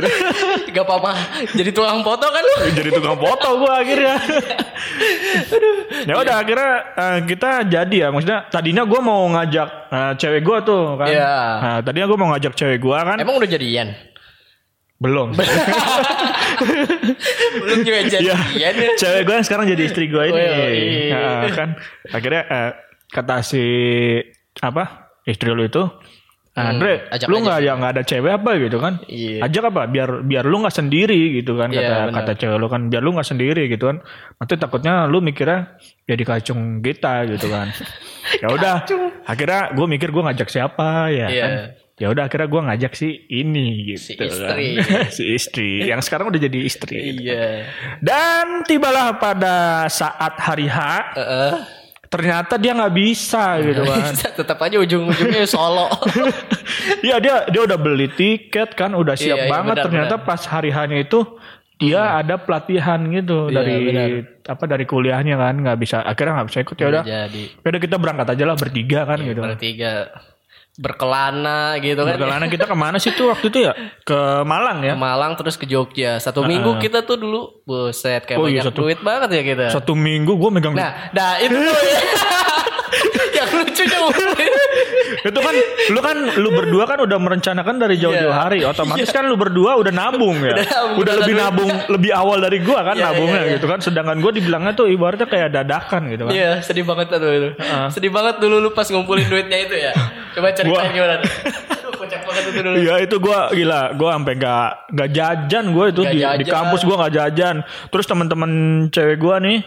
gak 0.76 0.84
apa-apa 0.84 1.12
jadi 1.56 1.70
tukang 1.72 2.00
foto 2.00 2.24
kan 2.28 2.40
lu 2.40 2.56
jadi 2.72 2.88
tukang 2.92 3.16
foto 3.16 3.48
gua 3.60 3.80
akhirnya. 3.80 4.16
ya 6.08 6.14
udah 6.16 6.36
akhirnya 6.40 6.72
eh, 6.92 7.18
kita 7.24 7.50
jadi 7.68 7.96
ya. 7.96 8.08
Maksudnya 8.12 8.38
tadinya 8.52 8.82
gua 8.84 9.00
mau 9.00 9.24
ngajak 9.32 9.68
eh, 9.92 10.12
cewek 10.20 10.42
gua 10.44 10.60
tuh 10.60 11.00
kan. 11.00 11.08
Iya. 11.08 11.36
Nah, 11.60 11.78
tadinya 11.80 12.06
gua 12.08 12.18
mau 12.20 12.28
ngajak 12.36 12.52
cewek 12.52 12.78
gua 12.84 12.98
kan. 13.04 13.16
emang 13.16 13.36
udah 13.40 13.48
jadian 13.48 13.96
Belum. 14.96 15.28
belum 17.60 17.78
juga 17.84 17.98
Iya. 18.00 18.08
jadian 18.08 18.74
ya 18.76 18.90
Cewek 18.96 19.22
gue 19.24 19.34
yang 19.34 19.46
sekarang 19.46 19.66
jadi 19.68 19.82
istri 19.84 20.04
gue 20.06 20.24
ini. 20.24 20.40
Oh, 20.40 20.68
iya. 20.68 21.20
Nah, 21.44 21.52
kan 21.52 21.68
akhirnya 22.08 22.42
eh, 22.44 22.70
kata 23.06 23.40
si 23.40 23.62
apa 24.58 25.12
istri 25.22 25.50
lu 25.50 25.62
itu, 25.62 25.86
Hmm, 26.56 26.72
Andre, 26.72 27.04
ajak 27.12 27.28
lu 27.28 27.44
nggak 27.44 27.60
yang 27.60 27.76
nggak 27.76 27.92
ada 27.92 28.00
cewek 28.00 28.32
apa 28.32 28.50
gitu 28.56 28.80
kan? 28.80 28.96
Iya. 29.04 29.44
Ajak 29.44 29.68
apa? 29.68 29.84
Biar 29.84 30.24
biar 30.24 30.48
lu 30.48 30.64
nggak 30.64 30.72
sendiri 30.72 31.36
gitu 31.36 31.52
kan 31.52 31.68
Iya, 31.68 31.84
kata 31.84 31.94
benar. 32.08 32.14
kata 32.16 32.32
cewek 32.32 32.56
lu 32.56 32.66
kan 32.66 32.80
biar 32.88 33.02
lu 33.04 33.12
nggak 33.12 33.28
sendiri 33.28 33.62
gitu 33.68 33.84
kan. 33.84 34.00
Nanti 34.40 34.54
takutnya 34.56 35.04
lu 35.04 35.20
mikirnya 35.20 35.76
jadi 36.08 36.22
kacung 36.24 36.80
kita 36.80 37.28
gitu 37.28 37.52
kan. 37.52 37.68
ya 38.40 38.48
udah, 38.48 38.88
akhirnya 39.28 39.60
gue 39.70 39.86
mikir 39.86 40.08
gue 40.08 40.22
ngajak 40.24 40.48
siapa 40.48 41.12
ya 41.12 41.28
Iya. 41.28 41.44
kan? 41.44 41.52
Ya 41.96 42.08
udah 42.08 42.28
akhirnya 42.28 42.44
gue 42.44 42.60
ngajak 42.62 42.92
si 42.92 43.08
ini 43.26 43.66
gitu. 43.88 44.04
Si 44.04 44.12
istri. 44.20 44.68
kan. 44.76 45.08
si 45.16 45.24
istri 45.26 45.70
yang 45.82 45.98
sekarang 45.98 46.28
udah 46.28 46.36
jadi 46.38 46.58
istri. 46.60 47.16
iya 47.16 47.64
Dan 47.98 48.62
tibalah 48.62 49.16
pada 49.16 49.56
saat 49.86 50.36
hari 50.36 50.68
H, 50.68 50.76
Heeh. 51.16 51.52
ternyata 52.06 52.54
dia 52.54 52.76
nggak 52.76 52.92
bisa 52.92 53.56
gitu 53.60 53.80
kan. 53.82 54.12
Tetap 54.12 54.58
aja 54.60 54.76
ujung-ujungnya 54.76 55.44
solo 55.46 55.88
Iya 57.06 57.16
dia 57.16 57.34
dia 57.46 57.62
udah 57.62 57.76
beli 57.76 58.08
tiket 58.08 58.72
kan, 58.72 58.92
udah 58.92 59.16
siap 59.16 59.32
Iya, 59.34 59.44
iya, 59.44 59.50
banget. 59.50 59.74
benar, 59.74 59.84
ternyata 59.84 60.14
pas 60.18 60.42
hari 60.44 60.68
H-nya 60.68 61.00
itu 61.00 61.24
dia 61.76 62.00
ada 62.14 62.36
pelatihan 62.36 63.00
gitu 63.06 63.48
Iya, 63.48 63.56
dari 63.56 63.74
benar. 63.82 64.08
apa 64.46 64.64
dari 64.64 64.84
kuliahnya 64.84 65.34
kan 65.34 65.54
nggak 65.58 65.78
bisa 65.78 66.00
akhirnya 66.00 66.32
nggak 66.36 66.48
bisa 66.48 66.58
ikut 66.60 66.76
ya 66.76 66.86
udah 66.86 67.02
jadi 67.02 67.42
ya 67.52 67.66
udah 67.66 67.80
kita 67.82 67.96
berangkat 67.96 68.26
aja 68.30 68.44
lah 68.44 68.54
bertiga 68.54 69.00
kan 69.02 69.18
gitu 69.18 69.40
bertiga 69.40 69.92
berkelana 70.76 71.76
gitu 71.78 71.98
kan. 71.98 72.14
Perjalanan 72.14 72.46
kita 72.46 72.64
ke 72.64 72.74
mana 72.74 72.96
sih 72.96 73.10
tuh 73.10 73.28
waktu 73.28 73.48
itu 73.48 73.58
ya? 73.62 73.72
Ke 74.02 74.42
Malang 74.42 74.80
ya? 74.80 74.92
Ke 74.92 74.98
Malang 74.98 75.32
terus 75.34 75.54
ke 75.54 75.64
Jogja. 75.64 76.16
Satu 76.16 76.42
minggu 76.42 76.76
kita 76.78 77.00
tuh 77.02 77.16
dulu 77.16 77.40
buset 77.62 78.22
kayak 78.22 78.36
Oh, 78.36 78.44
iya, 78.44 78.60
banyak 78.60 78.64
satu- 78.66 78.80
duit 78.82 78.98
banget 79.00 79.28
ya 79.32 79.42
kita. 79.42 79.64
satu 79.70 79.92
minggu 79.92 80.32
gue 80.32 80.50
megang 80.50 80.72
nah 80.72 81.10
nah 81.10 81.36
itu. 81.38 81.52
Tuh 81.66 81.72
ya. 81.82 82.00
yang 83.36 83.50
lucunya 83.52 83.98
itu 85.26 85.38
kan 85.38 85.54
lu 85.88 86.00
kan 86.00 86.16
lu 86.36 86.48
berdua 86.50 86.84
kan 86.84 86.98
udah 86.98 87.16
merencanakan 87.16 87.74
dari 87.76 87.96
jauh-jauh 87.96 88.28
Iya. 88.28 88.40
hari 88.40 88.58
otomatis 88.62 89.08
kan 89.08 89.22
lu 89.22 89.34
berdua 89.34 89.74
udah 89.74 89.90
nabung 89.90 90.38
ya 90.38 90.56
Udah 90.94 91.14
lebih 91.16 91.34
nabung. 91.34 91.70
lebih 91.88 92.10
awal 92.10 92.38
dari 92.38 92.58
gua 92.58 92.80
kan 92.82 92.94
Iya, 92.94 93.04
nabungnya 93.06 93.38
iya, 93.38 93.44
iya. 93.44 93.54
gitu 93.54 93.66
kan 93.66 93.78
sedangkan 93.78 94.16
gua 94.18 94.30
dibilangnya 94.30 94.72
tuh 94.72 94.86
ibaratnya 94.86 95.24
kayak 95.24 95.48
dadakan 95.52 96.02
gitu 96.08 96.22
kan 96.24 96.32
Iya 96.32 96.50
sedih 96.60 96.82
banget 96.82 97.06
tuh 97.10 97.28
itu 97.28 97.48
Sedih 97.90 98.10
banget 98.10 98.38
dulu 98.38 98.56
lu 98.58 98.70
pas 98.70 98.86
ngumpulin 98.86 99.26
duitnya 99.26 99.58
itu 99.60 99.74
ya 99.74 99.92
Coba 100.32 100.50
ceritain 100.50 100.68
Gua- 100.68 100.90
gimana 100.90 101.14
Aduh 101.18 101.92
kocak 101.96 102.20
banget 102.22 102.42
itu 102.46 102.60
dulu 102.60 102.76
Iya 102.76 102.94
itu 103.00 103.16
gua 103.18 103.40
gila, 103.50 103.80
gua 103.92 104.10
sampai 104.14 104.34
nggak 104.34 104.66
nggak 104.90 105.08
jajan 105.12 105.64
gua 105.70 105.84
itu 105.86 106.00
Nggak 106.00 106.12
di, 106.12 106.18
di 106.18 106.24
jajan. 106.42 106.54
kampus 106.54 106.80
gua 106.82 106.96
nggak 106.98 107.14
jajan. 107.14 107.56
Terus 107.88 108.06
teman-teman 108.06 108.50
cewek 108.88 109.16
gua 109.16 109.36
nih, 109.38 109.58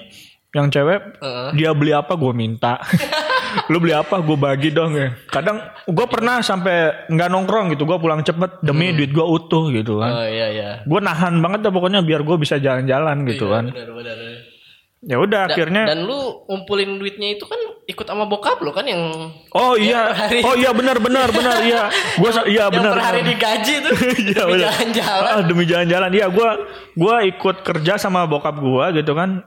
yang 0.49 0.67
cewek 0.67 0.99
Heeh. 1.17 1.49
dia 1.53 1.69
beli 1.71 1.91
apa 1.91 2.13
gua 2.13 2.31
minta. 2.31 2.77
Lu 3.67 3.77
beli 3.77 3.91
apa 3.91 4.19
gua 4.19 4.37
bagi 4.37 4.69
dong 4.69 4.93
ya. 4.93 5.13
Kadang 5.25 5.59
gua 5.85 6.05
pernah 6.05 6.39
sampai 6.39 7.07
nggak 7.07 7.29
nongkrong 7.29 7.73
gitu, 7.73 7.83
gua 7.83 7.97
pulang 7.97 8.21
cepet 8.21 8.61
demi 8.61 8.91
duit 8.91 9.09
gua 9.09 9.25
utuh 9.25 9.69
gitu 9.69 9.97
kan. 9.97 10.11
Oh 10.13 10.25
iya 10.25 10.47
iya 10.49 10.69
Gue 10.83 10.99
nahan 10.99 11.39
banget 11.39 11.65
dah 11.65 11.71
pokoknya 11.71 12.01
biar 12.01 12.21
gue 12.21 12.37
bisa 12.37 12.57
jalan-jalan 12.57 13.25
gitu 13.25 13.47
kan. 13.47 13.69
Benar 13.69 13.91
benar 13.93 14.17
Ya 14.99 15.15
udah 15.15 15.47
Da- 15.47 15.55
akhirnya. 15.55 15.83
Dan 15.87 16.03
lu 16.03 16.43
ngumpulin 16.43 16.99
duitnya 16.99 17.39
itu 17.39 17.47
kan 17.47 17.55
ikut 17.87 18.03
sama 18.03 18.27
bokap 18.27 18.59
lu 18.59 18.75
kan 18.75 18.83
yang 18.83 18.99
oh 19.55 19.73
iya, 19.79 20.11
hari- 20.11 20.43
oh 20.43 20.59
iya 20.59 20.75
benar 20.75 20.99
benar 20.99 21.31
benar 21.31 21.63
iya. 21.63 21.87
Gue 22.19 22.27
iya 22.51 22.67
yang 22.67 22.75
benar. 22.75 22.93
per 22.99 23.03
hari 23.07 23.21
digaji 23.23 23.73
tuh 23.79 23.93
Iya 24.27 24.43
demi 24.43 24.59
jalan-jalan. 24.59 25.31
Ah, 25.31 25.41
demi 25.41 25.63
jalan-jalan. 25.63 26.09
Iya 26.11 26.27
gue 26.27 26.49
gua 26.99 27.15
ikut 27.23 27.63
kerja 27.63 27.95
sama 27.95 28.27
bokap 28.27 28.59
gue 28.59 28.85
gitu 28.99 29.15
kan. 29.15 29.39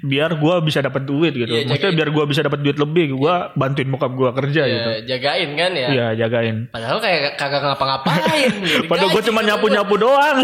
Biar 0.00 0.36
gue 0.36 0.54
bisa 0.60 0.78
dapat 0.78 1.02
duit 1.02 1.32
gitu. 1.32 1.48
Iya, 1.48 1.64
Maksudnya 1.64 1.92
biar 1.94 2.08
gue 2.10 2.24
bisa 2.26 2.40
dapat 2.40 2.60
duit 2.60 2.76
lebih. 2.76 3.14
Gue 3.14 3.34
bantuin 3.54 3.88
bokap 3.88 4.12
gue 4.12 4.30
kerja 4.34 4.62
Ya, 4.62 4.70
gitu. 4.70 4.90
jagain 5.08 5.50
kan 5.54 5.70
ya. 5.72 5.88
Iya 5.88 6.06
jagain. 6.16 6.56
Padahal 6.68 6.98
kayak 6.98 7.34
kagak 7.34 7.62
ngapa-ngapain. 7.62 8.50
Padahal 8.90 9.08
gue 9.10 9.22
cuma 9.24 9.40
nyapu-nyapu 9.40 9.94
doang. 9.96 10.38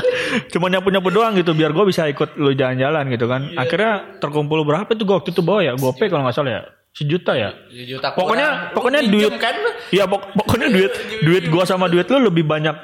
cuma 0.52 0.66
nyapu-nyapu 0.68 1.08
doang 1.08 1.32
gitu 1.34 1.52
biar 1.52 1.70
gue 1.70 1.84
bisa 1.84 2.04
ikut 2.06 2.36
lu 2.36 2.52
jalan-jalan 2.52 3.04
gitu 3.08 3.26
kan. 3.26 3.42
Iya. 3.46 3.58
Akhirnya 3.60 3.92
terkumpul 4.18 4.64
berapa 4.64 4.88
tuh 4.88 5.04
gue 5.04 5.16
waktu 5.16 5.30
itu 5.30 5.42
bawa 5.42 5.60
ya? 5.62 5.72
Gope 5.74 6.04
kalau 6.06 6.24
nggak 6.24 6.34
salah 6.34 6.52
ya. 6.52 6.62
Sejuta 6.88 7.36
ya. 7.36 7.52
Juta 7.70 8.10
Pokoknya 8.10 8.48
kurang. 8.48 8.74
pokoknya 8.74 9.00
Lu 9.04 9.10
duit 9.12 9.32
kan? 9.36 9.54
Iya 9.88 10.04
pok- 10.04 10.34
pokoknya 10.34 10.66
duit 10.68 10.92
duit 11.26 11.44
gua 11.46 11.62
sama 11.62 11.86
duit 11.86 12.08
lu 12.08 12.18
lebih 12.24 12.42
banyak 12.42 12.74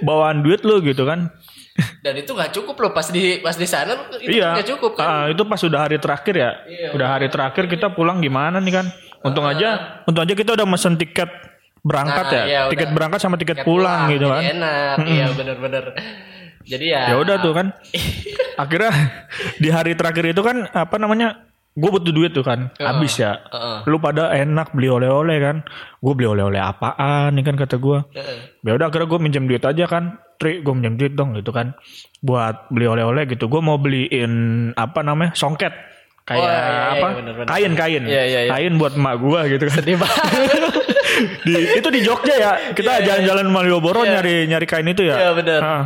bawaan 0.00 0.40
duit 0.40 0.62
lu 0.62 0.78
gitu 0.78 1.02
kan. 1.02 1.32
Dan 2.02 2.14
itu 2.18 2.30
nggak 2.34 2.50
cukup 2.54 2.74
loh 2.78 2.90
pas 2.90 3.06
di 3.10 3.38
pas 3.38 3.54
di 3.54 3.66
sana 3.66 3.94
itu 4.18 4.38
iya. 4.38 4.58
nggak 4.58 4.68
cukup 4.76 4.98
kan. 4.98 5.06
Ah, 5.06 5.24
itu 5.30 5.42
pas 5.46 5.60
udah 5.62 5.80
hari 5.80 5.96
terakhir 6.02 6.34
ya. 6.34 6.50
Iya, 6.66 6.88
udah 6.94 7.06
hari 7.06 7.26
terakhir 7.30 7.64
kita 7.70 7.94
pulang 7.94 8.18
gimana 8.18 8.58
nih 8.58 8.82
kan? 8.82 8.86
Untung 9.22 9.46
aja 9.46 10.02
untung 10.06 10.22
aja 10.26 10.34
kita 10.34 10.54
udah 10.54 10.66
mesen 10.66 10.94
tiket 10.98 11.30
berangkat 11.86 12.26
Nah, 12.26 12.34
ya. 12.34 12.42
iya, 12.46 12.60
tiket 12.70 12.90
udah. 12.90 12.96
berangkat 12.98 13.20
sama 13.22 13.36
tiket, 13.38 13.62
Tiket 13.62 13.66
pulang, 13.66 14.10
gitu 14.10 14.26
jadi 14.26 14.34
kan. 14.34 14.42
Enak, 14.58 14.96
iya 15.06 15.26
bener-bener. 15.32 15.84
Jadi 16.68 16.84
ya. 16.92 17.02
Ya 17.14 17.16
udah 17.16 17.36
tuh 17.40 17.52
kan. 17.54 17.66
Akhirnya 18.62 18.92
di 19.56 19.68
hari 19.70 19.94
terakhir 19.94 20.24
itu 20.34 20.42
kan 20.42 20.66
apa 20.74 20.96
namanya? 20.98 21.48
Gue 21.78 21.90
butuh 21.94 22.10
duit 22.10 22.34
tuh 22.34 22.42
kan, 22.42 22.74
habis 22.76 23.14
ya. 23.14 23.38
Heeh. 23.38 23.86
Lu 23.86 24.02
pada 24.02 24.34
enak 24.34 24.74
beli 24.74 24.90
oleh-oleh 24.90 25.38
kan, 25.38 25.56
gue 26.02 26.12
beli 26.12 26.26
oleh-oleh 26.26 26.58
apaan 26.58 27.38
nih 27.38 27.46
kan 27.46 27.54
kata 27.54 27.78
gue. 27.78 27.98
Heeh. 28.18 28.38
Ya 28.66 28.74
udah 28.74 28.90
akhirnya 28.90 29.06
gue 29.06 29.20
minjem 29.22 29.44
duit 29.46 29.62
aja 29.62 29.84
kan, 29.86 30.18
Tri 30.38 30.58
gue 30.58 30.74
minjem 30.74 30.98
duit 30.98 31.14
dong 31.14 31.38
gitu 31.38 31.54
kan, 31.54 31.78
buat 32.18 32.66
beli 32.74 32.90
oleh-oleh 32.90 33.30
gitu. 33.30 33.46
Gue 33.46 33.62
mau 33.62 33.78
beliin 33.78 34.32
apa 34.74 35.06
namanya 35.06 35.38
songket, 35.38 35.70
kayak 36.26 36.42
Oh, 36.42 36.50
iya, 36.50 36.58
iya, 36.58 36.82
apa, 36.98 37.08
bener, 37.14 37.32
bener. 37.38 37.48
kain 37.48 37.72
kain, 37.72 38.02
Iya, 38.04 38.22
iya, 38.26 38.40
iya. 38.46 38.50
kain 38.50 38.72
buat 38.74 38.92
emak 38.98 39.14
gue 39.22 39.40
gitu 39.54 39.64
kan. 39.70 39.76
Sedih 39.78 39.96
banget. 40.02 40.22
di, 41.46 41.54
itu 41.78 41.88
di 41.88 42.00
Jogja 42.02 42.34
ya, 42.34 42.52
kita 42.74 43.06
jalan-jalan 43.06 43.46
Malioboro 43.48 44.02
Iya. 44.02 44.18
nyari 44.18 44.34
nyari 44.50 44.66
kain 44.66 44.86
itu 44.90 45.06
ya. 45.06 45.14
Iya, 45.14 45.30
bener. 45.34 45.60
Nah, 45.62 45.82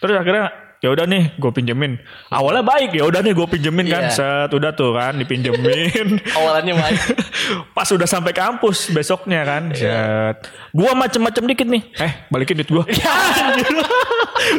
terus 0.00 0.16
akhirnya 0.16 0.63
ya 0.84 0.92
udah 0.92 1.08
nih 1.08 1.32
gue 1.40 1.48
pinjemin. 1.48 1.96
Awalnya 2.28 2.60
baik 2.60 2.92
ya 2.92 3.08
udah 3.08 3.24
nih 3.24 3.32
gue 3.32 3.46
pinjemin 3.48 3.88
kan. 3.88 4.12
Iya. 4.12 4.12
set 4.12 4.50
udah 4.52 4.76
tuh 4.76 4.92
kan 4.92 5.16
dipinjemin. 5.16 6.20
Awalannya 6.36 6.76
baik. 6.76 7.00
pas 7.76 7.88
udah 7.88 8.04
sampai 8.04 8.36
kampus 8.36 8.92
besoknya 8.92 9.48
kan 9.48 9.72
set. 9.72 10.44
Gua 10.76 10.92
macem-macem 10.92 11.48
dikit 11.48 11.64
nih. 11.64 11.82
Eh 11.96 12.12
balikin 12.28 12.60
duit 12.60 12.68
gua 12.68 12.84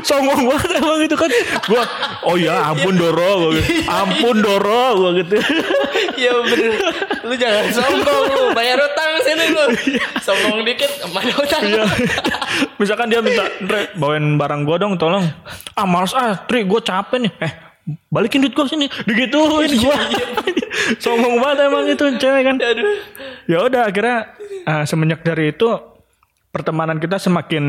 songong 0.08 0.48
banget 0.48 0.72
emang 0.80 1.00
itu 1.04 1.16
kan 1.18 1.32
gua 1.70 1.84
oh 2.26 2.36
ya 2.36 2.72
ampun 2.74 2.96
Doro 2.98 3.32
gua 3.48 3.52
gitu. 3.58 3.72
ampun 3.90 4.36
Doro 4.42 4.86
gua 5.00 5.10
gitu 5.18 5.38
Iya 6.16 6.32
bener. 6.48 6.80
Lu 7.28 7.36
jangan 7.36 7.66
sombong 7.76 8.24
lu. 8.32 8.44
Bayar 8.56 8.80
utang 8.80 9.20
sini 9.20 9.52
lu. 9.52 9.64
Sombong 10.24 10.64
dikit. 10.64 10.92
Mana 11.12 11.34
utang? 11.36 11.64
Iya. 11.66 11.84
misalkan 12.80 13.12
dia 13.12 13.20
minta 13.20 13.48
Andre 13.48 13.92
bawain 13.96 14.40
barang 14.40 14.62
gua 14.64 14.78
dong 14.80 14.96
tolong 14.96 15.28
ah 15.76 15.88
males 15.88 16.16
ah 16.16 16.40
Tri 16.48 16.64
gua 16.64 16.80
capek 16.80 17.28
nih 17.28 17.34
eh 17.44 17.52
balikin 18.10 18.42
duit 18.42 18.56
gua 18.56 18.68
sini 18.68 18.88
digituin 19.08 19.72
gua 19.80 19.98
sombong 21.04 21.40
banget 21.40 21.58
emang 21.68 21.86
itu 21.88 22.06
cewek 22.20 22.44
kan 22.44 22.56
ya 23.48 23.58
udah 23.64 23.92
akhirnya 23.92 24.18
ah, 24.68 24.84
semenjak 24.88 25.24
dari 25.24 25.52
itu 25.52 25.68
pertemanan 26.52 26.98
kita 27.00 27.20
semakin 27.20 27.64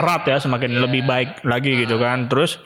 erat 0.00 0.22
ya 0.24 0.36
semakin 0.40 0.80
lebih 0.80 1.04
baik 1.04 1.44
lagi 1.44 1.84
gitu 1.84 2.00
kan. 2.00 2.26
Terus 2.26 2.56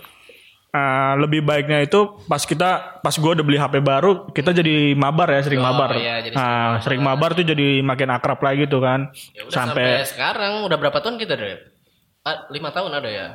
ah, 0.70 1.18
lebih 1.18 1.42
baiknya 1.42 1.82
itu 1.82 2.18
pas 2.30 2.42
kita 2.42 3.02
pas 3.02 3.14
gue 3.14 3.30
udah 3.34 3.44
beli 3.46 3.58
HP 3.58 3.82
baru 3.82 4.30
kita 4.30 4.54
jadi 4.54 4.94
mabar 4.94 5.30
ya 5.34 5.40
sering 5.42 5.62
mabar. 5.62 5.94
iya, 5.98 6.22
jadi 6.22 6.34
Ah, 6.38 6.78
sering 6.78 7.02
mabar. 7.02 7.34
tuh 7.34 7.42
jadi 7.42 7.82
makin 7.82 8.14
akrab 8.14 8.38
lagi 8.38 8.70
tuh 8.70 8.78
kan. 8.82 9.10
Ya 9.34 9.46
udah 9.46 9.54
sampai... 9.54 9.86
sampai 10.02 10.06
sekarang 10.06 10.52
udah 10.66 10.76
berapa 10.78 10.98
tahun 11.02 11.18
kita 11.18 11.34
deh? 11.34 11.58
Ah, 12.24 12.46
lima 12.48 12.70
tahun 12.70 12.90
ada 12.94 13.10
ya? 13.10 13.26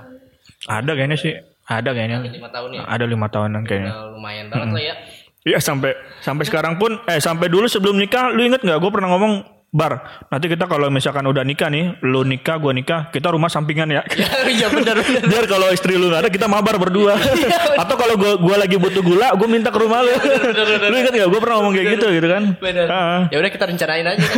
ada 0.67 0.91
kayaknya 0.95 1.17
sih. 1.19 1.33
Ada 1.69 1.93
kayaknya. 1.93 2.25
Lima 2.25 2.49
tahun 2.49 2.69
ya? 2.73 2.81
ada 2.89 3.05
lima 3.05 3.27
tahunan 3.29 3.61
kayaknya. 3.69 3.91
Udah 3.93 4.07
lumayan 4.17 4.45
banget 4.49 4.67
lah 4.73 4.83
ya. 4.83 4.95
Iya 5.39 5.59
sampai 5.63 5.95
sampai 6.19 6.43
sekarang 6.43 6.75
pun 6.75 6.99
eh 7.07 7.21
sampai 7.23 7.47
dulu 7.47 7.63
sebelum 7.69 7.95
nikah 7.95 8.33
lu 8.35 8.43
inget 8.43 8.59
nggak? 8.59 8.75
Gue 8.81 8.91
pernah 8.91 9.07
ngomong 9.15 9.58
bar 9.69 10.25
nanti 10.33 10.49
kita 10.49 10.65
kalau 10.65 10.89
misalkan 10.89 11.21
udah 11.23 11.45
nikah 11.45 11.69
nih 11.69 12.01
lu 12.01 12.25
nikah 12.25 12.57
gue 12.57 12.73
nikah 12.73 13.13
kita 13.13 13.29
rumah 13.29 13.53
sampingan 13.53 13.85
ya 13.89 14.01
Iya 14.57 14.65
benar 14.73 14.97
benar. 15.05 15.23
biar 15.29 15.45
kalau 15.45 15.69
istri 15.69 15.93
lu 15.93 16.09
nggak 16.09 16.25
ada 16.25 16.29
kita 16.33 16.49
mabar 16.49 16.81
berdua 16.81 17.13
atau 17.77 17.93
kalau 17.93 18.17
gua 18.17 18.33
gua 18.41 18.55
lagi 18.57 18.81
butuh 18.81 19.05
gula 19.05 19.29
gue 19.37 19.45
minta 19.45 19.69
ke 19.69 19.77
rumah 19.77 20.01
lu 20.01 20.09
lu 20.89 20.95
inget 20.97 21.13
nggak 21.13 21.29
gue 21.29 21.39
pernah 21.41 21.55
ngomong 21.61 21.73
kayak 21.77 21.87
gitu 22.01 22.07
gitu 22.09 22.27
kan 22.27 22.43
Benar. 22.57 22.87
Ah. 22.89 23.21
Ya 23.29 23.37
udah 23.37 23.51
kita 23.51 23.65
rencanain 23.69 24.05
aja. 24.05 24.25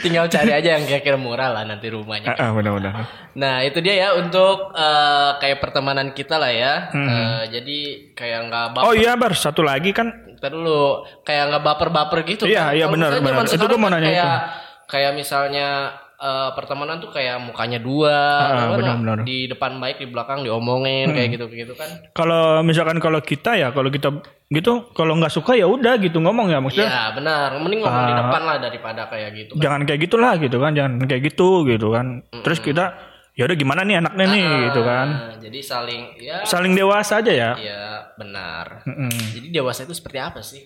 Tinggal 0.00 0.30
cari 0.30 0.54
aja 0.54 0.78
yang 0.78 0.86
kira-kira 0.86 1.18
murah 1.18 1.50
lah 1.50 1.66
nanti 1.66 1.90
rumahnya. 1.90 2.38
Ah, 2.38 2.48
ah, 2.48 2.50
benar-benar 2.54 2.92
Nah 3.34 3.60
itu 3.66 3.82
dia 3.82 4.06
ya 4.06 4.08
untuk 4.14 4.70
eh, 4.72 5.30
kayak 5.42 5.58
pertemanan 5.58 6.14
kita 6.14 6.38
lah 6.38 6.52
ya. 6.54 6.88
Hmm. 6.94 7.08
Eh, 7.10 7.42
jadi 7.58 7.78
kayak 8.14 8.40
nggak 8.48 8.64
oh 8.86 8.94
iya 8.94 9.18
bar 9.18 9.34
satu 9.34 9.66
lagi 9.66 9.90
kan 9.90 10.35
Ntar 10.36 10.50
dulu 10.50 10.80
kayak 11.22 11.44
nggak 11.48 11.62
baper-baper 11.62 12.18
gitu. 12.24 12.44
Iya, 12.44 12.70
iya, 12.72 12.84
Kalau 12.84 12.94
benar, 12.94 13.10
benar. 13.18 13.44
Itu 13.44 13.64
gua 13.64 13.74
mau 13.74 13.88
kan 13.88 13.96
nanya 13.96 14.06
kayak, 14.06 14.22
itu. 14.22 14.38
Kayak 14.86 15.12
misalnya 15.14 15.68
eh, 16.16 16.50
pertemanan 16.52 16.96
tuh 16.96 17.10
kayak 17.10 17.36
mukanya 17.38 17.76
dua, 17.76 18.16
Ah, 18.40 18.72
benar, 18.72 18.96
benar. 18.96 19.16
Hmm. 19.16 19.26
di 19.26 19.44
depan 19.46 19.76
baik 19.76 19.96
di 19.98 20.08
belakang 20.08 20.40
diomongin 20.40 21.12
kayak 21.12 21.28
gitu 21.30 21.44
gitu 21.50 21.72
kan. 21.72 21.92
kalau 22.12 22.62
misalkan 22.62 22.96
kalau 22.96 23.20
kita 23.20 23.52
ya 23.52 23.68
kalau 23.68 23.88
kita 23.88 24.08
gitu 24.48 24.88
kalau 24.90 25.12
nggak 25.14 25.28
suka 25.28 25.52
ya 25.52 25.66
udah 25.66 25.98
gitu 25.98 26.16
ngomong 26.16 26.48
ya 26.48 26.56
maksudnya 26.56 26.88
Iya 26.88 27.04
benar, 27.12 27.48
mending 27.58 27.80
ngomong 27.82 28.04
di 28.06 28.14
Ah. 28.14 28.20
depan 28.22 28.42
lah 28.42 28.56
daripada 28.58 29.02
kayak 29.06 29.30
gitu. 29.34 29.52
Kan. 29.52 29.60
jangan 29.60 29.80
kayak 29.84 30.00
gitulah 30.02 30.32
gitu 30.36 30.56
kan 30.56 30.70
jangan 30.72 30.92
kayak 31.02 31.22
gitu 31.26 31.48
gitu 31.66 31.86
kan 31.90 32.06
terus 32.40 32.58
kita 32.60 32.84
ya 33.32 33.44
udah 33.44 33.52
gimana 33.54 33.80
nih 33.82 33.96
anaknya 33.98 34.24
nih 34.26 34.46
gitu 34.64 34.80
kan 34.82 35.06
jadi 35.36 35.58
saling 35.60 36.02
ya 36.16 36.36
saling 36.42 36.72
dewasa 36.72 37.20
aja 37.20 37.28
ya 37.28 37.50
ya 37.58 38.05
benar. 38.16 38.82
Mm-mm. 38.82 39.12
Jadi 39.32 39.48
dewasa 39.50 39.84
itu 39.84 39.92
seperti 39.92 40.18
apa 40.18 40.40
sih? 40.40 40.64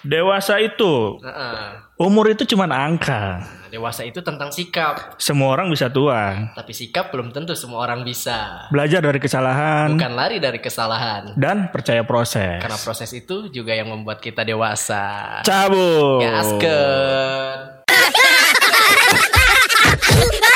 dewasa 0.00 0.56
itu 0.56 1.20
Nah, 1.20 1.92
umur 2.00 2.32
itu 2.32 2.48
cuman 2.48 2.72
angka 2.72 3.44
dewasa 3.68 4.00
itu 4.00 4.24
tentang 4.24 4.48
sikap, 4.48 5.20
semua 5.20 5.52
orang 5.52 5.68
bisa 5.68 5.92
tua 5.92 6.48
tapi 6.56 6.72
sikap 6.72 7.12
belum 7.12 7.28
tentu 7.28 7.52
semua 7.52 7.84
orang 7.84 8.00
bisa. 8.00 8.64
belajar 8.72 9.04
dari 9.04 9.20
kesalahan 9.20 9.92
Bukan 9.92 10.12
lari 10.16 10.40
dari 10.40 10.56
kesalahan. 10.56 11.36
dan 11.36 11.68
percaya 11.68 12.00
proses 12.00 12.64
Karena 12.64 12.80
proses 12.80 13.12
itu 13.12 13.52
juga 13.52 13.76
yang 13.76 13.92
membuat 13.92 14.24
kita 14.24 14.40
dewasa. 14.40 15.44
cabut 15.44 16.24
Gaskeun. 16.24 17.58